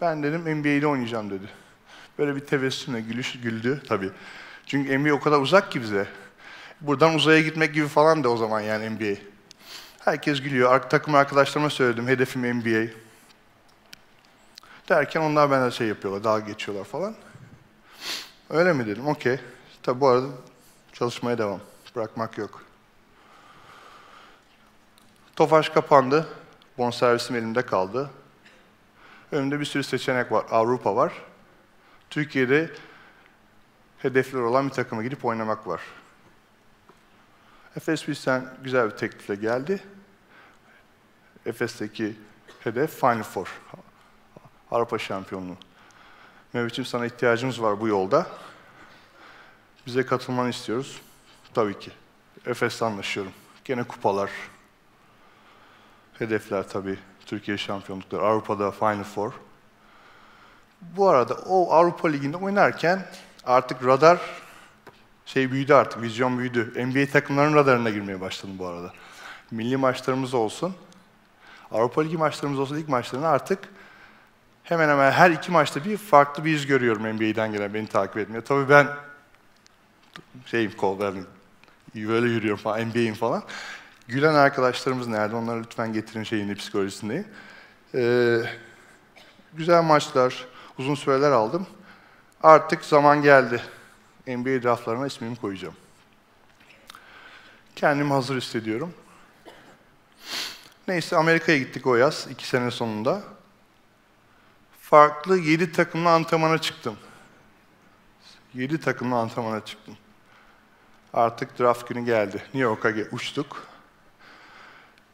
Ben 0.00 0.22
dedim 0.22 0.40
NBA'de 0.40 0.86
oynayacağım 0.86 1.30
dedi. 1.30 1.48
Böyle 2.18 2.36
bir 2.36 2.40
tebessümle 2.40 3.00
gülüş 3.00 3.40
güldü 3.40 3.82
tabii. 3.88 4.10
Çünkü 4.66 4.98
NBA 4.98 5.14
o 5.14 5.20
kadar 5.20 5.40
uzak 5.40 5.72
ki 5.72 5.82
bize. 5.82 6.06
Buradan 6.80 7.14
uzaya 7.14 7.40
gitmek 7.40 7.74
gibi 7.74 7.88
falan 7.88 8.24
da 8.24 8.28
o 8.28 8.36
zaman 8.36 8.60
yani 8.60 8.90
NBA. 8.90 9.20
Herkes 9.98 10.42
gülüyor. 10.42 10.82
Takım 10.82 11.14
arkadaşlarıma 11.14 11.70
söyledim 11.70 12.08
hedefim 12.08 12.58
NBA. 12.58 12.92
Derken 14.88 15.20
onlar 15.20 15.50
benden 15.50 15.70
şey 15.70 15.88
yapıyorlar, 15.88 16.24
dalga 16.24 16.46
geçiyorlar 16.46 16.84
falan. 16.84 17.14
Öyle 18.50 18.72
mi 18.72 18.86
dedim, 18.86 19.06
okey. 19.06 19.40
Tabi 19.82 20.00
bu 20.00 20.08
arada 20.08 20.26
çalışmaya 20.92 21.38
devam. 21.38 21.60
Bırakmak 21.96 22.38
yok. 22.38 22.64
Tofaş 25.36 25.68
kapandı. 25.68 26.28
Bonservisim 26.78 27.36
elimde 27.36 27.66
kaldı. 27.66 28.10
Önümde 29.32 29.60
bir 29.60 29.64
sürü 29.64 29.82
seçenek 29.82 30.32
var. 30.32 30.46
Avrupa 30.50 30.96
var. 30.96 31.12
Türkiye'de 32.10 32.70
hedefler 33.98 34.40
olan 34.40 34.68
bir 34.68 34.72
takıma 34.72 35.02
gidip 35.02 35.24
oynamak 35.24 35.66
var. 35.66 35.80
Efes 37.76 38.08
bizden 38.08 38.54
güzel 38.64 38.90
bir 38.90 38.96
teklifle 38.96 39.34
geldi. 39.34 39.82
Efes'teki 41.46 42.16
hedef 42.60 43.00
Final 43.00 43.22
Four. 43.22 43.60
Avrupa 44.70 44.98
şampiyonluğu. 44.98 45.56
Mehmet'ciğim 46.52 46.86
sana 46.86 47.06
ihtiyacımız 47.06 47.62
var 47.62 47.80
bu 47.80 47.88
yolda. 47.88 48.26
Bize 49.86 50.06
katılmanı 50.06 50.48
istiyoruz. 50.48 51.00
Tabii 51.54 51.78
ki. 51.78 51.90
Efes'le 52.46 52.82
anlaşıyorum. 52.82 53.32
Gene 53.64 53.84
kupalar, 53.84 54.30
hedefler 56.18 56.68
tabii. 56.68 56.98
Türkiye 57.26 57.58
şampiyonlukları, 57.58 58.22
Avrupa'da 58.22 58.70
Final 58.70 59.04
Four. 59.04 59.32
Bu 60.80 61.08
arada 61.08 61.34
o 61.34 61.72
Avrupa 61.72 62.08
Ligi'nde 62.08 62.36
oynarken 62.36 63.06
artık 63.44 63.86
radar 63.86 64.20
şey 65.26 65.52
büyüdü 65.52 65.74
artık, 65.74 66.02
vizyon 66.02 66.38
büyüdü. 66.38 66.86
NBA 66.86 67.12
takımlarının 67.12 67.56
radarına 67.56 67.90
girmeye 67.90 68.20
başladım 68.20 68.54
bu 68.58 68.66
arada. 68.66 68.92
Milli 69.50 69.76
maçlarımız 69.76 70.34
olsun, 70.34 70.74
Avrupa 71.72 72.02
Ligi 72.02 72.16
maçlarımız 72.16 72.60
olsun, 72.60 72.76
lig 72.76 72.88
maçlarını 72.88 73.28
artık 73.28 73.68
hemen 74.68 74.88
hemen 74.88 75.10
her 75.10 75.30
iki 75.30 75.52
maçta 75.52 75.84
bir 75.84 75.96
farklı 75.96 76.44
bir 76.44 76.50
yüz 76.50 76.66
görüyorum 76.66 77.02
NBA'den 77.02 77.52
gelen 77.52 77.74
beni 77.74 77.86
takip 77.86 78.16
etmeye. 78.16 78.40
Tabii 78.40 78.68
ben 78.68 78.88
şeyim 80.46 80.72
kol 80.76 81.00
verdim, 81.00 81.26
böyle 81.94 82.28
yürüyorum 82.28 82.62
falan, 82.62 82.88
NBA'im 82.88 83.14
falan. 83.14 83.42
Gülen 84.08 84.34
arkadaşlarımız 84.34 85.06
nerede? 85.06 85.36
Onları 85.36 85.62
lütfen 85.62 85.92
getirin 85.92 86.22
şeyini, 86.22 86.54
psikolojisini. 86.54 87.24
Ee, 87.94 88.38
güzel 89.54 89.82
maçlar, 89.82 90.46
uzun 90.78 90.94
süreler 90.94 91.30
aldım. 91.30 91.66
Artık 92.42 92.84
zaman 92.84 93.22
geldi. 93.22 93.62
NBA 94.26 94.62
draftlarına 94.62 95.06
ismimi 95.06 95.36
koyacağım. 95.36 95.74
Kendimi 97.76 98.12
hazır 98.12 98.36
hissediyorum. 98.36 98.94
Neyse 100.88 101.16
Amerika'ya 101.16 101.58
gittik 101.58 101.86
o 101.86 101.96
yaz, 101.96 102.26
iki 102.30 102.48
sene 102.48 102.70
sonunda. 102.70 103.22
Farklı 104.90 105.38
yedi 105.38 105.72
takımla 105.72 106.10
antrenmana 106.10 106.58
çıktım. 106.58 106.96
Yedi 108.54 108.80
takımla 108.80 109.16
antrenmana 109.16 109.64
çıktım. 109.64 109.96
Artık 111.12 111.58
draft 111.58 111.88
günü 111.88 112.04
geldi. 112.04 112.36
New 112.36 112.58
York'a 112.58 112.92
uçtuk. 113.12 113.66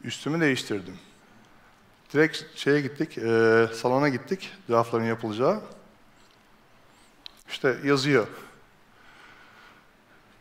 Üstümü 0.03 0.41
değiştirdim. 0.41 0.99
Direkt 2.13 2.43
şeye 2.55 2.81
gittik, 2.81 3.17
e, 3.17 3.67
salona 3.73 4.09
gittik, 4.09 4.51
draftların 4.69 5.03
yapılacağı. 5.03 5.61
İşte 7.49 7.77
yazıyor. 7.83 8.27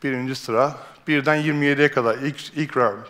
Birinci 0.03 0.35
sıra, 0.35 0.77
birden 1.09 1.37
27'ye 1.37 1.91
kadar 1.91 2.19
ilk, 2.19 2.55
ilk 2.57 2.77
round. 2.77 3.07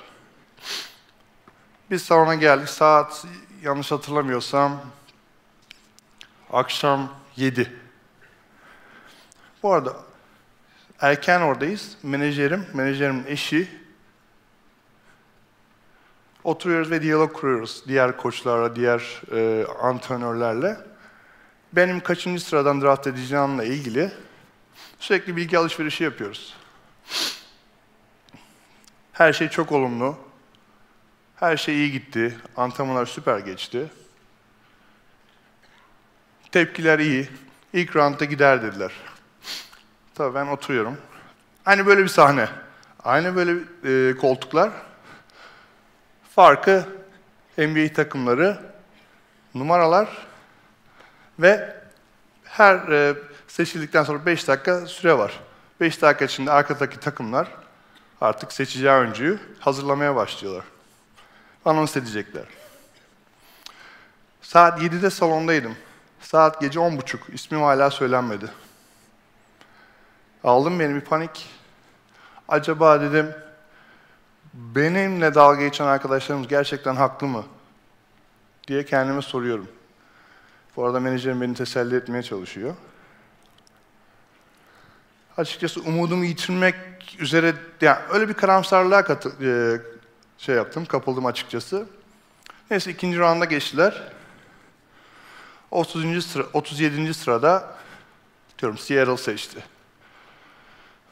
Biz 1.91 2.03
salona 2.03 2.35
geldik. 2.35 2.69
Saat 2.69 3.27
yanlış 3.63 3.93
hatırlamıyorsam 3.93 4.81
akşam 6.53 7.13
7. 7.37 7.73
Bu 9.63 9.73
arada 9.73 9.97
erken 11.01 11.41
oradayız. 11.41 11.97
Menajerim, 12.03 12.67
menajerimin 12.75 13.25
eşi. 13.27 13.69
Oturuyoruz 16.45 16.91
ve 16.91 17.03
diyalog 17.03 17.33
kuruyoruz 17.33 17.85
diğer 17.89 18.17
koçlarla, 18.17 18.77
diğer 18.77 19.23
e, 19.33 19.67
antrenörlerle. 19.83 20.77
Benim 21.73 22.01
kaçıncı 22.01 22.45
sıradan 22.45 22.81
draft 22.81 23.07
edeceğimle 23.07 23.67
ilgili 23.67 24.13
sürekli 24.99 25.37
bilgi 25.37 25.59
alışverişi 25.59 26.05
yapıyoruz. 26.05 26.57
Her 29.13 29.33
şey 29.33 29.49
çok 29.49 29.73
olumlu. 29.73 30.17
Her 31.37 31.57
şey 31.57 31.77
iyi 31.77 31.93
gitti. 31.93 32.39
Antrenmanlar 32.57 33.07
süper 33.07 33.39
geçti. 33.39 33.91
Tepkiler 36.55 36.99
iyi. 36.99 37.29
İlk 37.73 37.97
roundda 37.97 38.25
gider 38.25 38.63
dediler. 38.63 38.93
Tabii 40.15 40.35
ben 40.35 40.47
oturuyorum. 40.47 40.97
Aynı 41.67 41.87
böyle 41.87 42.03
bir 42.03 42.09
sahne. 42.09 42.49
Aynı 43.05 43.37
böyle 43.37 43.53
e, 43.85 44.17
koltuklar. 44.17 44.71
Farkı 46.35 46.89
NBA 47.59 47.93
takımları, 47.93 48.59
numaralar 49.55 50.09
ve 51.39 51.77
her 52.45 52.89
e, 52.89 53.15
seçildikten 53.49 54.05
sonra 54.05 54.27
5 54.27 54.49
dakika 54.49 54.87
süre 54.87 55.19
var. 55.19 55.41
5 55.81 56.03
dakika 56.03 56.25
içinde 56.25 56.51
arkadaki 56.51 57.01
takımlar 57.01 57.49
artık 58.21 58.53
seçeceği 58.53 58.93
oyuncuyu 58.93 59.39
hazırlamaya 59.61 60.17
başlıyorlar. 60.17 60.65
Anons 61.65 61.97
edecekler. 61.97 62.45
Saat 64.43 64.83
7'de 64.83 65.11
salondaydım. 65.11 65.77
Saat 66.25 66.61
gece 66.61 66.79
10.30. 66.79 67.19
İsmim 67.33 67.63
hala 67.63 67.91
söylenmedi. 67.91 68.51
Aldım 70.45 70.81
beni 70.81 70.95
bir 70.95 71.01
panik. 71.01 71.51
Acaba 72.49 73.01
dedim 73.01 73.35
benimle 74.55 75.35
dalga 75.35 75.61
geçen 75.61 75.87
arkadaşlarımız 75.87 76.49
gerçekten 76.49 76.97
haklı 76.97 77.27
mı? 77.27 77.45
diye 78.69 78.85
kendime 78.85 79.23
soruyorum. 79.23 79.69
Bu 80.77 80.85
arada 80.85 81.01
menajerim 81.01 81.41
beni 81.41 81.55
teselli 81.55 81.97
etmeye 81.97 82.23
çalışıyor. 82.23 82.75
Açıkçası 85.37 85.81
umudumu 85.81 86.25
yitirmek 86.25 86.75
üzere, 87.19 87.55
yani 87.81 87.99
öyle 88.11 88.29
bir 88.29 88.35
karamsarlığa 88.35 89.05
katı, 89.05 89.33
e, 89.43 89.81
şey 90.39 90.55
yaptım, 90.57 90.85
kapıldım 90.85 91.27
açıkçası. 91.27 91.87
Neyse 92.71 92.91
ikinci 92.91 93.19
rounda 93.19 93.45
geçtiler. 93.45 94.03
30. 95.75 96.27
sıra, 96.27 96.47
37. 96.53 97.15
sırada 97.15 97.75
diyorum 98.59 98.79
Seattle 98.79 99.17
seçti. 99.17 99.65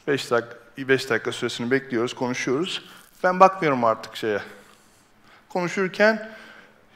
5 0.07 0.31
dakika, 0.31 0.57
5 0.79 1.11
dakika 1.11 1.33
süresini 1.33 1.71
bekliyoruz, 1.71 2.15
konuşuyoruz. 2.15 2.85
Ben 3.25 3.41
bakmıyorum 3.41 3.85
artık 3.85 4.17
şeye. 4.17 4.43
Konuşurken 5.49 6.33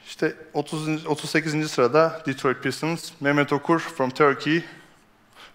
işte 0.05 0.35
30, 0.53 1.05
38. 1.07 1.71
sırada 1.71 2.21
Detroit 2.25 2.63
Pistons, 2.63 3.11
Mehmet 3.19 3.53
Okur 3.53 3.79
from 3.79 4.09
Turkey. 4.09 4.63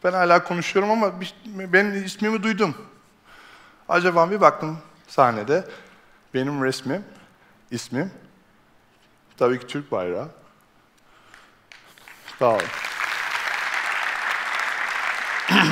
Ben 0.05 0.13
hala 0.13 0.45
konuşuyorum 0.45 0.91
ama 0.91 1.21
bir, 1.21 1.35
ben 1.47 1.91
ismimi 1.91 2.43
duydum. 2.43 2.75
Acaba 3.89 4.31
bir 4.31 4.41
baktım 4.41 4.79
sahnede. 5.09 5.65
Benim 6.35 6.65
resmim, 6.65 7.05
ismim. 7.71 8.11
Tabii 9.37 9.61
ki 9.61 9.67
Türk 9.67 9.93
bayrağı. 9.93 10.42
Sağ 12.43 12.49
olun. 12.49 12.63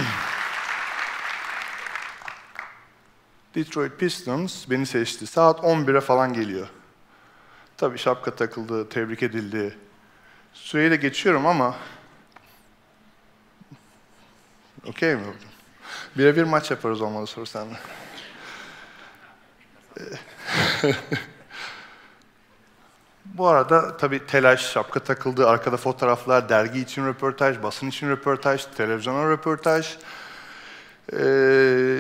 Detroit 3.55 3.99
Pistons 3.99 4.71
beni 4.71 4.87
seçti. 4.87 5.27
Saat 5.27 5.61
11'e 5.61 6.01
falan 6.01 6.33
geliyor. 6.33 6.69
Tabii 7.77 7.99
şapka 7.99 8.35
takıldı, 8.35 8.89
tebrik 8.89 9.23
edildi. 9.23 9.79
Süreyi 10.53 10.91
de 10.91 10.97
geçiyorum 10.97 11.47
ama... 11.47 11.77
Okey 14.87 15.15
mi? 15.15 15.23
Birebir 16.19 16.45
maç 16.45 16.71
yaparız 16.71 17.01
olmalı 17.01 17.27
soru 17.27 17.47
sende. 17.47 17.77
Bu 23.35 23.49
arada 23.49 23.97
tabii 23.97 24.27
telaş, 24.27 24.73
şapka 24.73 25.01
takıldı, 25.01 25.49
arkada 25.49 25.77
fotoğraflar, 25.77 26.49
dergi 26.49 26.81
için 26.81 27.07
röportaj, 27.07 27.63
basın 27.63 27.89
için 27.89 28.11
röportaj, 28.11 28.65
televizyona 28.77 29.31
röportaj. 29.31 29.97
Ee, 31.13 31.99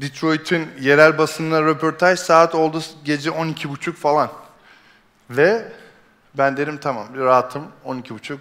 Detroit'in 0.00 0.68
yerel 0.80 1.18
basınına 1.18 1.62
röportaj 1.62 2.18
saat 2.18 2.54
oldu 2.54 2.82
gece 3.04 3.30
12.30 3.30 3.92
falan. 3.92 4.30
Ve 5.30 5.72
ben 6.34 6.56
derim 6.56 6.78
tamam 6.78 7.06
rahatım 7.16 7.64
12.30. 7.86 8.38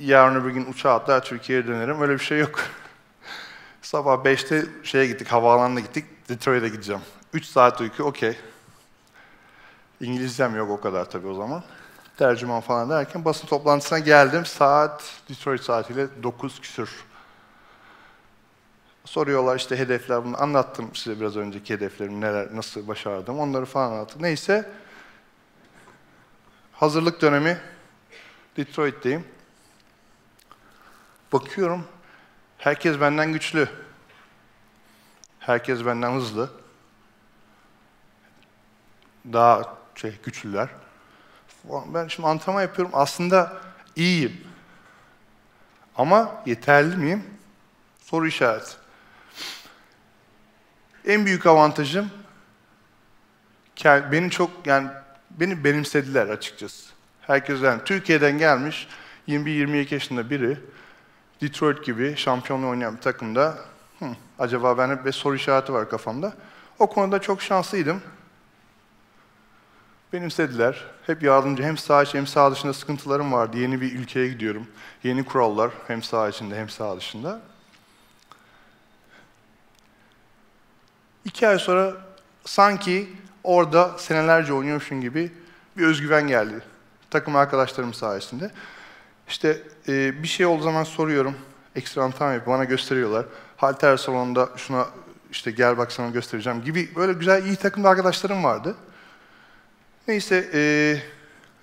Yarın 0.00 0.40
öbür 0.40 0.50
gün 0.50 0.66
uçağa 0.72 0.94
atlar 0.94 1.24
Türkiye'ye 1.24 1.66
dönerim. 1.66 2.02
Öyle 2.02 2.12
bir 2.12 2.24
şey 2.24 2.38
yok. 2.38 2.60
Sabah 3.82 4.24
5'te 4.24 4.64
şeye 4.82 5.06
gittik, 5.06 5.28
havaalanına 5.28 5.80
gittik. 5.80 6.04
Detroit'e 6.28 6.68
gideceğim. 6.68 7.02
3 7.32 7.44
saat 7.44 7.80
uyku, 7.80 8.04
okey. 8.04 8.36
İngilizcem 10.04 10.56
yok 10.56 10.70
o 10.70 10.80
kadar 10.80 11.10
tabii 11.10 11.26
o 11.26 11.34
zaman. 11.34 11.62
Tercüman 12.16 12.60
falan 12.60 12.90
derken 12.90 13.24
basın 13.24 13.46
toplantısına 13.46 13.98
geldim. 13.98 14.46
Saat, 14.46 15.12
Detroit 15.28 15.62
saatiyle 15.62 16.22
9 16.22 16.60
küsür. 16.60 17.04
Soruyorlar 19.04 19.56
işte 19.56 19.78
hedefler, 19.78 20.24
bunu 20.24 20.42
anlattım 20.42 20.90
size 20.94 21.20
biraz 21.20 21.36
önceki 21.36 21.74
hedeflerimi, 21.74 22.20
neler, 22.20 22.56
nasıl 22.56 22.88
başardım, 22.88 23.38
onları 23.38 23.64
falan 23.64 23.92
anlattım. 23.92 24.22
Neyse, 24.22 24.70
hazırlık 26.72 27.22
dönemi 27.22 27.60
Detroit'teyim. 28.56 29.24
Bakıyorum, 31.32 31.84
herkes 32.58 33.00
benden 33.00 33.32
güçlü. 33.32 33.68
Herkes 35.38 35.86
benden 35.86 36.12
hızlı. 36.12 36.50
Daha 39.32 39.83
şey, 39.94 40.18
güçlüler. 40.24 40.68
Ben 41.64 42.08
şimdi 42.08 42.28
antrenman 42.28 42.62
yapıyorum. 42.62 42.92
Aslında 42.94 43.52
iyiyim. 43.96 44.40
Ama 45.96 46.42
yeterli 46.46 46.96
miyim? 46.96 47.24
Soru 48.00 48.26
işareti. 48.26 48.70
En 51.06 51.26
büyük 51.26 51.46
avantajım 51.46 52.10
beni 53.84 54.30
çok 54.30 54.50
yani 54.66 54.88
beni 55.30 55.64
benimsediler 55.64 56.28
açıkçası. 56.28 56.90
Herkes 57.20 57.62
yani 57.62 57.80
Türkiye'den 57.84 58.38
gelmiş 58.38 58.88
21-22 59.28 59.94
yaşında 59.94 60.30
biri 60.30 60.58
Detroit 61.40 61.84
gibi 61.84 62.16
şampiyonluğu 62.16 62.68
oynayan 62.68 62.96
bir 62.96 63.00
takımda 63.00 63.58
Hı, 63.98 64.06
acaba 64.38 64.78
ben 64.78 64.90
hep 64.90 65.04
bir 65.04 65.12
soru 65.12 65.36
işareti 65.36 65.72
var 65.72 65.90
kafamda. 65.90 66.32
O 66.78 66.86
konuda 66.86 67.20
çok 67.20 67.42
şanslıydım. 67.42 68.02
Benimsediler. 70.14 70.84
Hep 71.06 71.22
yardımcı. 71.22 71.62
Hem 71.62 71.76
sağ 71.76 72.02
içi 72.02 72.18
hem 72.18 72.26
sağ 72.26 72.52
dışında 72.52 72.72
sıkıntılarım 72.72 73.32
vardı. 73.32 73.58
Yeni 73.58 73.80
bir 73.80 73.92
ülkeye 73.92 74.28
gidiyorum. 74.28 74.66
Yeni 75.02 75.24
kurallar 75.24 75.70
hem 75.86 76.02
sağ 76.02 76.28
içinde 76.28 76.56
hem 76.56 76.68
sağ 76.68 76.96
dışında. 76.96 77.40
İki 81.24 81.48
ay 81.48 81.58
sonra 81.58 81.92
sanki 82.44 83.08
orada 83.44 83.98
senelerce 83.98 84.52
oynuyormuşum 84.52 85.00
gibi 85.00 85.32
bir 85.76 85.86
özgüven 85.86 86.26
geldi. 86.26 86.62
Takım 87.10 87.36
arkadaşlarım 87.36 87.94
sayesinde. 87.94 88.50
İşte 89.28 89.62
e, 89.88 90.22
bir 90.22 90.28
şey 90.28 90.46
olduğu 90.46 90.62
zaman 90.62 90.84
soruyorum. 90.84 91.34
Ekstra 91.76 92.02
antrenman 92.02 92.34
yapıp 92.34 92.48
bana 92.48 92.64
gösteriyorlar. 92.64 93.26
Halter 93.56 93.96
salonunda 93.96 94.48
şuna 94.56 94.86
işte 95.32 95.50
gel 95.50 95.78
bak 95.78 95.92
sana 95.92 96.10
göstereceğim 96.10 96.64
gibi 96.64 96.90
böyle 96.96 97.12
güzel 97.12 97.44
iyi 97.44 97.56
takımda 97.56 97.88
arkadaşlarım 97.88 98.44
vardı. 98.44 98.76
Neyse 100.08 100.50
e, 100.54 100.62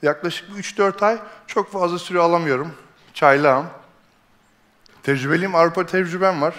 yaklaşık 0.02 0.50
3-4 0.50 1.06
ay 1.06 1.20
çok 1.48 1.72
fazla 1.72 2.00
süre 2.00 2.20
alamıyorum. 2.20 2.74
Çaylağım. 3.14 3.68
Tecrübeliyim, 5.04 5.56
Avrupa 5.56 5.86
tecrübem 5.86 6.42
var. 6.42 6.56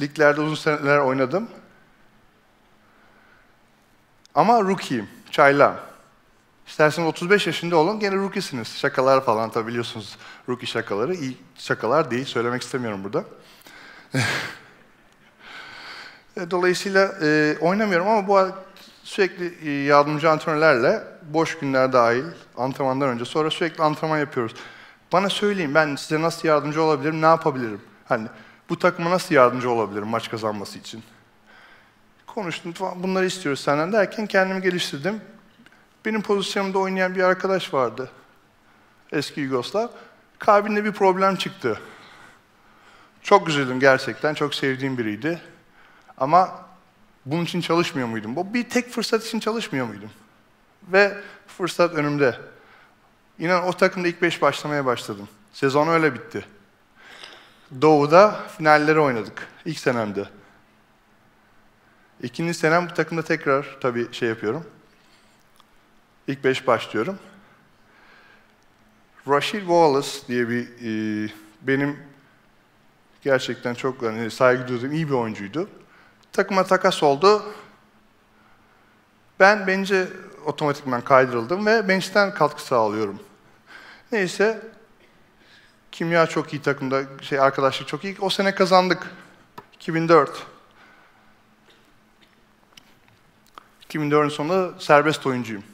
Liglerde 0.00 0.40
uzun 0.40 0.54
seneler 0.54 0.98
oynadım. 0.98 1.48
Ama 4.34 4.60
rookie'yim, 4.60 5.08
çaylağım. 5.30 5.76
İsterseniz 6.66 7.08
35 7.08 7.46
yaşında 7.46 7.76
olun, 7.76 8.00
gene 8.00 8.16
rookie'siniz. 8.16 8.68
Şakalar 8.68 9.24
falan 9.24 9.50
tabi 9.50 9.66
biliyorsunuz 9.66 10.16
rookie 10.48 10.66
şakaları. 10.66 11.14
iyi 11.14 11.36
şakalar 11.56 12.10
değil, 12.10 12.24
söylemek 12.24 12.62
istemiyorum 12.62 13.04
burada. 13.04 13.24
E, 16.36 16.50
dolayısıyla 16.50 17.14
e, 17.22 17.56
oynamıyorum 17.60 18.08
ama 18.08 18.28
bu 18.28 18.52
sürekli 19.02 19.68
e, 19.68 19.84
yardımcı 19.84 20.30
antrenörlerle 20.30 21.11
boş 21.30 21.58
günler 21.58 21.92
dahil 21.92 22.24
antrenmandan 22.56 23.08
önce 23.08 23.24
sonra 23.24 23.50
sürekli 23.50 23.82
antrenman 23.82 24.18
yapıyoruz. 24.18 24.54
Bana 25.12 25.28
söyleyin 25.28 25.74
ben 25.74 25.96
size 25.96 26.22
nasıl 26.22 26.48
yardımcı 26.48 26.82
olabilirim, 26.82 27.22
ne 27.22 27.26
yapabilirim? 27.26 27.80
Hani 28.08 28.28
bu 28.68 28.78
takıma 28.78 29.10
nasıl 29.10 29.34
yardımcı 29.34 29.70
olabilirim 29.70 30.08
maç 30.08 30.30
kazanması 30.30 30.78
için? 30.78 31.02
Konuştum 32.26 32.72
falan, 32.72 33.02
bunları 33.02 33.26
istiyoruz 33.26 33.60
senden 33.60 33.92
derken 33.92 34.26
kendimi 34.26 34.62
geliştirdim. 34.62 35.20
Benim 36.04 36.22
pozisyonumda 36.22 36.78
oynayan 36.78 37.14
bir 37.14 37.22
arkadaş 37.22 37.74
vardı. 37.74 38.10
Eski 39.12 39.40
Yugoslav. 39.40 39.88
Kalbinde 40.38 40.84
bir 40.84 40.92
problem 40.92 41.36
çıktı. 41.36 41.80
Çok 43.22 43.48
üzüldüm 43.48 43.80
gerçekten, 43.80 44.34
çok 44.34 44.54
sevdiğim 44.54 44.98
biriydi. 44.98 45.40
Ama 46.18 46.66
bunun 47.26 47.44
için 47.44 47.60
çalışmıyor 47.60 48.08
muydum? 48.08 48.36
Bu 48.36 48.54
bir 48.54 48.68
tek 48.68 48.90
fırsat 48.90 49.26
için 49.26 49.40
çalışmıyor 49.40 49.86
muydum? 49.86 50.10
Ve 50.88 51.18
fırsat 51.46 51.94
önümde. 51.94 52.40
İnan 53.38 53.64
o 53.64 53.72
takımda 53.72 54.08
ilk 54.08 54.22
beş 54.22 54.42
başlamaya 54.42 54.86
başladım. 54.86 55.28
Sezon 55.52 55.88
öyle 55.88 56.14
bitti. 56.14 56.44
Doğu'da 57.80 58.40
finalleri 58.58 59.00
oynadık. 59.00 59.48
ilk 59.64 59.78
senemde. 59.78 60.28
İkinci 62.22 62.54
senem 62.54 62.88
bu 62.88 62.94
takımda 62.94 63.22
tekrar 63.22 63.76
tabii 63.80 64.12
şey 64.12 64.28
yapıyorum. 64.28 64.66
İlk 66.26 66.44
beş 66.44 66.66
başlıyorum. 66.66 67.18
Rashid 69.28 69.60
Wallace 69.60 70.26
diye 70.28 70.48
bir 70.48 70.68
e, 71.26 71.30
benim 71.62 71.98
gerçekten 73.22 73.74
çok 73.74 74.02
hani, 74.02 74.30
saygı 74.30 74.68
duyduğum 74.68 74.92
iyi 74.92 75.08
bir 75.08 75.14
oyuncuydu. 75.14 75.68
Takıma 76.32 76.64
takas 76.64 77.02
oldu. 77.02 77.54
Ben 79.40 79.66
bence 79.66 80.08
otomatikman 80.46 81.00
kaydırıldım 81.00 81.66
ve 81.66 81.88
bench'ten 81.88 82.34
katkı 82.34 82.62
sağlıyorum. 82.62 83.22
Neyse 84.12 84.62
kimya 85.92 86.26
çok 86.26 86.52
iyi 86.52 86.62
takımda, 86.62 87.02
şey 87.22 87.40
arkadaşlık 87.40 87.88
çok 87.88 88.04
iyi. 88.04 88.16
O 88.20 88.30
sene 88.30 88.54
kazandık. 88.54 89.10
2004. 89.74 90.46
2004'ün 93.88 94.28
sonunda 94.28 94.80
serbest 94.80 95.26
oyuncuyum. 95.26 95.64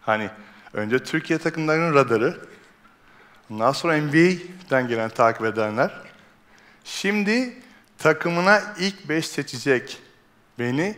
Hani 0.00 0.30
önce 0.72 0.98
Türkiye 0.98 1.38
takımlarının 1.38 1.94
radarı, 1.94 2.40
ondan 3.50 3.72
sonra 3.72 3.96
NBA'den 3.96 4.88
gelen 4.88 5.10
takip 5.10 5.44
edenler. 5.44 5.90
Şimdi 6.84 7.62
takımına 7.98 8.62
ilk 8.78 9.08
5 9.08 9.26
seçecek 9.26 9.98
beni 10.58 10.96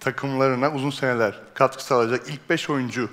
takımlarına 0.00 0.72
uzun 0.72 0.90
seneler 0.90 1.40
katkı 1.54 1.84
sağlayacak 1.84 2.28
ilk 2.28 2.50
5 2.50 2.70
oyuncu 2.70 3.10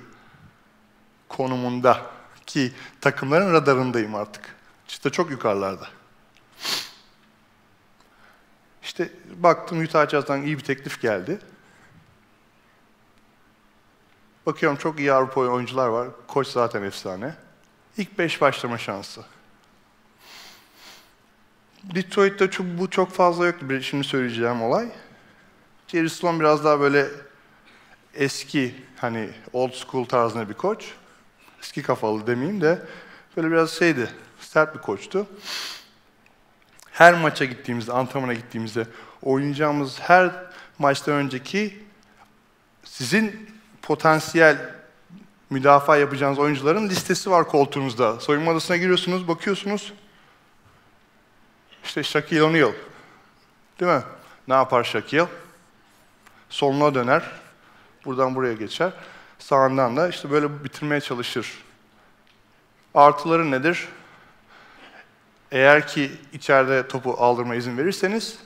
konumunda 1.28 2.10
ki 2.46 2.72
takımların 3.00 3.52
radarındayım 3.52 4.14
artık. 4.14 4.56
İşte 4.88 5.10
çok 5.10 5.30
yukarılarda. 5.30 5.88
İşte 8.82 9.10
baktım 9.36 9.82
Utah 9.82 10.08
Jazz'dan 10.08 10.42
iyi 10.42 10.58
bir 10.58 10.64
teklif 10.64 11.00
geldi. 11.00 11.38
Bakıyorum 14.46 14.78
çok 14.78 14.98
iyi 14.98 15.12
Avrupa 15.12 15.40
oyuncular 15.40 15.88
var. 15.88 16.08
Koç 16.26 16.48
zaten 16.48 16.82
efsane. 16.82 17.34
İlk 17.96 18.18
beş 18.18 18.40
başlama 18.40 18.78
şansı. 18.78 19.24
Detroit'te 21.82 22.50
çok, 22.50 22.66
bu 22.66 22.90
çok 22.90 23.12
fazla 23.12 23.46
yoktu. 23.46 23.82
Şimdi 23.82 24.04
söyleyeceğim 24.04 24.62
olay. 24.62 24.88
Jerry 25.88 26.10
Sloan 26.10 26.40
biraz 26.40 26.64
daha 26.64 26.80
böyle 26.80 27.06
eski, 28.14 28.74
hani 28.96 29.30
old 29.52 29.72
school 29.72 30.04
tarzında 30.04 30.48
bir 30.48 30.54
koç. 30.54 30.84
Eski 31.60 31.82
kafalı 31.82 32.26
demeyeyim 32.26 32.60
de 32.60 32.82
böyle 33.36 33.50
biraz 33.50 33.70
şeydi, 33.70 34.10
sert 34.40 34.74
bir 34.74 34.80
koçtu. 34.80 35.26
Her 36.90 37.14
maça 37.14 37.44
gittiğimizde, 37.44 37.92
antrenmana 37.92 38.34
gittiğimizde 38.34 38.86
oynayacağımız 39.22 40.00
her 40.00 40.30
maçtan 40.78 41.14
önceki 41.14 41.84
sizin 42.84 43.50
potansiyel 43.82 44.74
müdafaa 45.50 45.96
yapacağınız 45.96 46.38
oyuncuların 46.38 46.88
listesi 46.88 47.30
var 47.30 47.48
koltuğunuzda. 47.48 48.20
Soyunma 48.20 48.50
odasına 48.50 48.76
giriyorsunuz, 48.76 49.28
bakıyorsunuz. 49.28 49.92
İşte 51.84 52.02
Shaquille 52.02 52.42
O'Neal. 52.42 52.72
Değil 53.80 53.92
mi? 53.92 54.02
Ne 54.48 54.54
yapar 54.54 54.84
Shaquille? 54.84 55.26
Soluna 56.50 56.94
döner. 56.94 57.22
Buradan 58.04 58.34
buraya 58.34 58.54
geçer. 58.54 58.92
Sağından 59.38 59.96
da 59.96 60.08
işte 60.08 60.30
böyle 60.30 60.64
bitirmeye 60.64 61.00
çalışır. 61.00 61.64
Artıları 62.94 63.50
nedir? 63.50 63.88
Eğer 65.52 65.86
ki 65.86 66.12
içeride 66.32 66.88
topu 66.88 67.16
aldırma 67.18 67.54
izin 67.54 67.78
verirseniz 67.78 68.38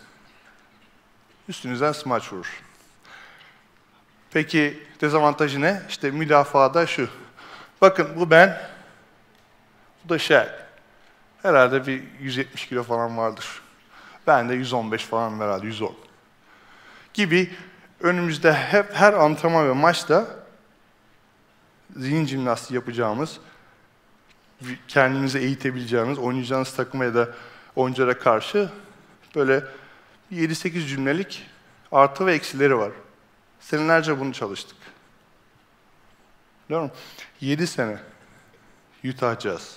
üstünüzden 1.49 1.93
smaç 1.93 2.33
vurur. 2.33 2.63
Peki 4.31 4.87
dezavantajı 5.01 5.61
ne? 5.61 5.83
İşte 5.89 6.11
müdafada 6.11 6.87
şu. 6.87 7.09
Bakın 7.81 8.09
bu 8.17 8.31
ben, 8.31 8.61
bu 10.05 10.09
da 10.09 10.19
şey. 10.19 10.47
Herhalde 11.43 11.87
bir 11.87 12.03
170 12.21 12.67
kilo 12.67 12.83
falan 12.83 13.19
vardır. 13.19 13.63
Ben 14.27 14.49
de 14.49 14.55
115 14.55 15.05
falan 15.05 15.41
herhalde 15.41 15.67
110. 15.67 15.95
Gibi 17.15 17.51
önümüzde 18.01 18.53
hep 18.53 18.95
her 18.95 19.13
antrenman 19.13 19.69
ve 19.69 19.73
maçta 19.73 20.27
zihin 21.97 22.27
jimnastiği 22.27 22.75
yapacağımız, 22.75 23.41
kendinizi 24.89 25.39
eğitebileceğiniz, 25.39 26.19
oynayacağınız 26.19 26.77
takıma 26.77 27.05
ya 27.05 27.15
da 27.15 27.29
oyunculara 27.77 28.19
karşı 28.19 28.71
böyle 29.35 29.65
7-8 30.33 30.87
cümlelik 30.87 31.47
artı 31.93 32.27
ve 32.27 32.35
eksileri 32.35 32.79
var. 32.79 32.93
Senelerce 33.61 34.21
bunu 34.21 34.33
çalıştık. 34.33 34.77
Biliyor 36.69 36.83
musun? 36.83 36.97
7 37.41 37.67
sene 37.67 37.99
Utah 39.05 39.41
Jazz. 39.41 39.77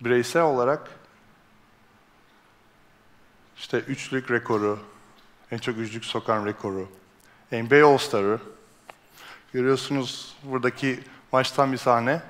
Bireysel 0.00 0.42
olarak 0.42 0.90
işte 3.56 3.78
üçlük 3.78 4.30
rekoru, 4.30 4.80
en 5.50 5.58
çok 5.58 5.78
üçlük 5.78 6.04
sokan 6.04 6.46
rekoru, 6.46 6.88
NBA 7.52 7.86
All-Star'ı, 7.86 8.38
görüyorsunuz 9.52 10.36
buradaki 10.42 11.00
maçtan 11.32 11.72
bir 11.72 11.78
sahne. 11.78 12.22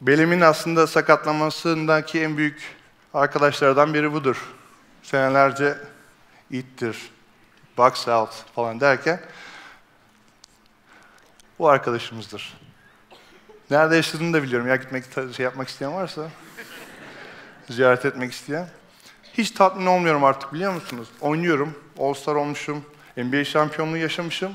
Belimin 0.00 0.40
aslında 0.40 0.86
sakatlamasındaki 0.86 2.20
en 2.20 2.36
büyük 2.36 2.76
arkadaşlardan 3.14 3.94
biri 3.94 4.12
budur. 4.12 4.54
Senelerce 5.02 5.78
ittir, 6.50 7.10
box 7.76 8.08
out 8.08 8.44
falan 8.54 8.80
derken 8.80 9.20
bu 11.58 11.68
arkadaşımızdır. 11.68 12.60
Nerede 13.70 13.96
yaşadığını 13.96 14.32
da 14.32 14.42
biliyorum. 14.42 14.68
Ya 14.68 14.76
gitmek, 14.76 15.04
şey 15.36 15.44
yapmak 15.44 15.68
isteyen 15.68 15.92
varsa, 15.92 16.30
ziyaret 17.70 18.04
etmek 18.04 18.32
isteyen. 18.32 18.68
Hiç 19.40 19.50
tatmin 19.50 19.86
olmuyorum 19.86 20.24
artık 20.24 20.52
biliyor 20.52 20.74
musunuz? 20.74 21.08
Oynuyorum, 21.20 21.74
All-Star 21.98 22.34
olmuşum, 22.34 22.84
NBA 23.16 23.44
şampiyonluğu 23.44 23.96
yaşamışım. 23.96 24.54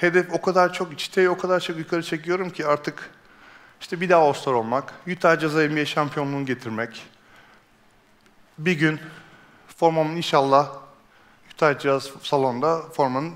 Hedef 0.00 0.32
o 0.32 0.40
kadar 0.40 0.72
çok, 0.72 0.98
çıtayı 0.98 1.30
o 1.30 1.38
kadar 1.38 1.60
çok 1.60 1.78
yukarı 1.78 2.02
çekiyorum 2.02 2.50
ki 2.50 2.66
artık 2.66 3.10
işte 3.80 4.00
bir 4.00 4.08
daha 4.08 4.22
All-Star 4.22 4.52
olmak, 4.52 4.94
Utah 5.12 5.40
Jazz'a 5.40 5.68
NBA 5.68 5.84
şampiyonluğunu 5.84 6.46
getirmek, 6.46 7.02
bir 8.58 8.72
gün 8.72 9.00
formamın 9.76 10.16
inşallah 10.16 10.68
Utah 11.54 11.78
Jazz 11.78 12.10
salonda 12.22 12.82
formanın 12.82 13.34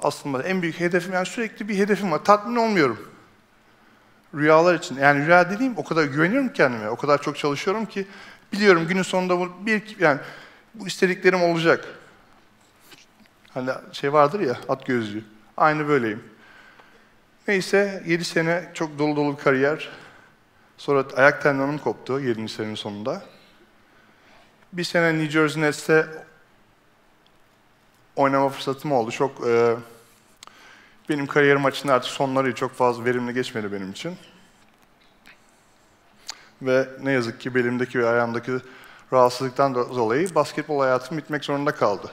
aslında 0.00 0.42
en 0.42 0.62
büyük 0.62 0.80
hedefim 0.80 1.12
yani 1.12 1.26
sürekli 1.26 1.68
bir 1.68 1.78
hedefim 1.78 2.12
var. 2.12 2.24
Tatmin 2.24 2.56
olmuyorum. 2.56 3.08
Rüyalar 4.34 4.74
için. 4.74 4.96
Yani 4.96 5.26
rüya 5.26 5.50
dediğim 5.50 5.78
o 5.78 5.84
kadar 5.84 6.04
güveniyorum 6.04 6.52
kendime. 6.52 6.88
O 6.88 6.96
kadar 6.96 7.22
çok 7.22 7.38
çalışıyorum 7.38 7.86
ki 7.86 8.06
biliyorum 8.52 8.86
günün 8.88 9.02
sonunda 9.02 9.38
bu 9.38 9.66
bir 9.66 9.96
yani 9.98 10.20
bu 10.74 10.86
istediklerim 10.86 11.42
olacak. 11.42 11.84
Hani 13.54 13.70
şey 13.92 14.12
vardır 14.12 14.40
ya 14.40 14.56
at 14.68 14.86
gözlüğü. 14.86 15.24
Aynı 15.56 15.88
böyleyim. 15.88 16.24
Neyse 17.48 18.02
7 18.06 18.24
sene 18.24 18.70
çok 18.74 18.98
dolu 18.98 19.16
dolu 19.16 19.36
bir 19.36 19.42
kariyer. 19.42 19.88
Sonra 20.78 21.04
ayak 21.16 21.42
tendonum 21.42 21.78
koptu 21.78 22.20
7. 22.20 22.48
senenin 22.48 22.74
sonunda. 22.74 23.22
Bir 24.72 24.84
sene 24.84 25.18
New 25.18 25.30
Jersey 25.30 25.62
Nets'te 25.62 26.06
oynama 28.16 28.48
fırsatım 28.48 28.92
oldu. 28.92 29.10
Çok 29.10 29.46
e, 29.46 29.76
benim 31.08 31.26
kariyerim 31.26 31.64
açısından 31.64 31.94
artık 31.94 32.10
sonları 32.10 32.54
çok 32.54 32.74
fazla 32.74 33.04
verimli 33.04 33.34
geçmedi 33.34 33.72
benim 33.72 33.90
için. 33.90 34.16
Ve 36.62 36.88
ne 37.02 37.12
yazık 37.12 37.40
ki 37.40 37.54
belimdeki 37.54 37.98
ve 37.98 38.08
ayağımdaki 38.08 38.52
rahatsızlıktan 39.12 39.74
dolayı 39.74 40.34
basketbol 40.34 40.80
hayatım 40.80 41.18
bitmek 41.18 41.44
zorunda 41.44 41.72
kaldı. 41.72 42.10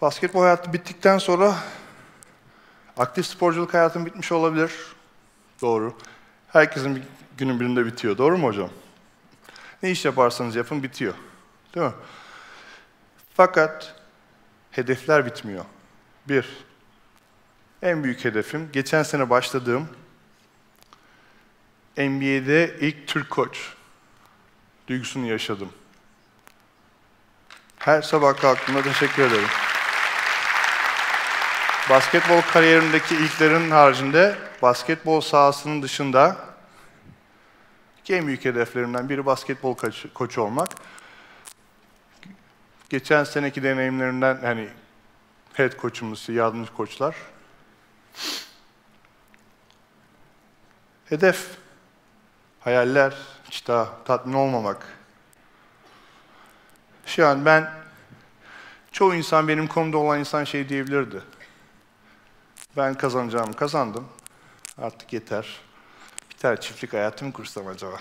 Basketbol 0.00 0.42
hayatı 0.42 0.72
bittikten 0.72 1.18
sonra 1.18 1.54
aktif 2.96 3.26
sporculuk 3.26 3.74
hayatım 3.74 4.06
bitmiş 4.06 4.32
olabilir. 4.32 4.72
Doğru. 5.62 5.94
Herkesin 6.48 6.96
bir 6.96 7.02
günün 7.38 7.60
birinde 7.60 7.86
bitiyor. 7.86 8.18
Doğru 8.18 8.38
mu 8.38 8.46
hocam? 8.46 8.70
Ne 9.82 9.90
iş 9.90 10.04
yaparsanız 10.04 10.56
yapın 10.56 10.82
bitiyor. 10.82 11.14
Değil 11.74 11.86
mi? 11.86 11.92
Fakat 13.34 13.94
hedefler 14.70 15.26
bitmiyor. 15.26 15.64
Bir, 16.28 16.67
en 17.82 18.04
büyük 18.04 18.24
hedefim 18.24 18.68
geçen 18.72 19.02
sene 19.02 19.30
başladığım 19.30 19.88
NBA'de 21.96 22.76
ilk 22.80 23.06
Türk 23.06 23.30
koç 23.30 23.72
duygusunu 24.88 25.26
yaşadım. 25.26 25.72
Her 27.78 28.02
sabah 28.02 28.36
kalktığımda 28.36 28.82
teşekkür 28.82 29.22
ederim. 29.22 29.48
Basketbol 31.90 32.40
kariyerimdeki 32.40 33.16
ilklerin 33.16 33.70
haricinde 33.70 34.36
basketbol 34.62 35.20
sahasının 35.20 35.82
dışında 35.82 36.36
en 38.08 38.26
büyük 38.26 38.44
hedeflerimden 38.44 39.08
biri 39.08 39.26
basketbol 39.26 39.76
koçu, 40.14 40.42
olmak. 40.42 40.68
Geçen 42.90 43.24
seneki 43.24 43.62
deneyimlerimden 43.62 44.38
hani 44.42 44.68
head 45.52 45.76
koçumuz, 45.76 46.28
yardımcı 46.28 46.74
koçlar. 46.74 47.14
Hedef, 51.04 51.48
hayaller, 52.60 53.14
çıta, 53.50 53.88
tatmin 54.04 54.34
olmamak. 54.34 54.86
Şu 57.06 57.26
an 57.26 57.44
ben, 57.44 57.70
çoğu 58.92 59.14
insan 59.14 59.48
benim 59.48 59.66
konumda 59.66 59.98
olan 59.98 60.18
insan 60.18 60.44
şey 60.44 60.68
diyebilirdi. 60.68 61.22
Ben 62.76 62.94
kazanacağımı 62.94 63.54
kazandım. 63.54 64.08
Artık 64.78 65.12
yeter. 65.12 65.60
Bir 66.30 66.36
tane 66.36 66.60
çiftlik 66.60 66.92
hayatı 66.92 67.24
mı 67.24 67.32
kursam 67.32 67.66
acaba? 67.66 67.96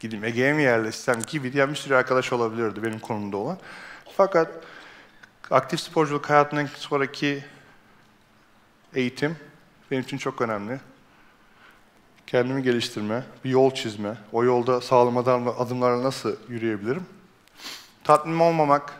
Gideyim 0.00 0.24
Ege'ye 0.24 0.52
mi 0.52 0.62
yerleşsem 0.62 1.22
gibi 1.22 1.52
diyen 1.52 1.70
bir 1.70 1.76
sürü 1.76 1.94
arkadaş 1.94 2.32
olabilirdi 2.32 2.82
benim 2.82 2.98
konumda 2.98 3.36
olan. 3.36 3.58
Fakat 4.16 4.64
aktif 5.50 5.80
sporculuk 5.80 6.30
hayatından 6.30 6.66
sonraki 6.66 7.44
eğitim 8.94 9.36
benim 9.90 10.02
için 10.02 10.18
çok 10.18 10.40
önemli. 10.42 10.80
Kendimi 12.26 12.62
geliştirme, 12.62 13.24
bir 13.44 13.50
yol 13.50 13.74
çizme, 13.74 14.16
o 14.32 14.44
yolda 14.44 14.80
sağlam 14.80 15.16
adımlarla 15.58 16.02
nasıl 16.02 16.36
yürüyebilirim? 16.48 17.06
Tatmin 18.04 18.38
olmamak, 18.38 18.92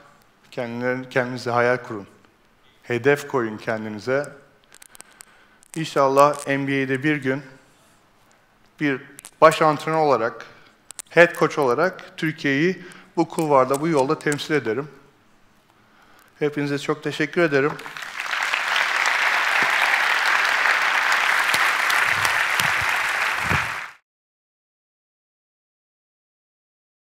kendinize 1.11 1.51
hayal 1.51 1.77
kurun. 1.77 2.07
Hedef 2.83 3.29
koyun 3.29 3.59
kendinize. 3.59 4.33
İnşallah 5.77 6.49
NBA'de 6.49 7.03
bir 7.03 7.17
gün 7.17 7.43
bir 8.81 9.03
baş 9.41 9.63
antrenör 9.63 9.97
olarak, 9.97 10.47
head 11.09 11.39
coach 11.39 11.59
olarak 11.59 12.17
Türkiye'yi 12.17 12.83
bu 13.17 13.29
kulvarda, 13.29 13.81
bu 13.81 13.89
yolda 13.89 14.19
temsil 14.19 14.55
ederim. 14.55 14.89
Hepinize 16.39 16.79
çok 16.79 17.03
teşekkür 17.03 17.43
ederim. 17.43 17.73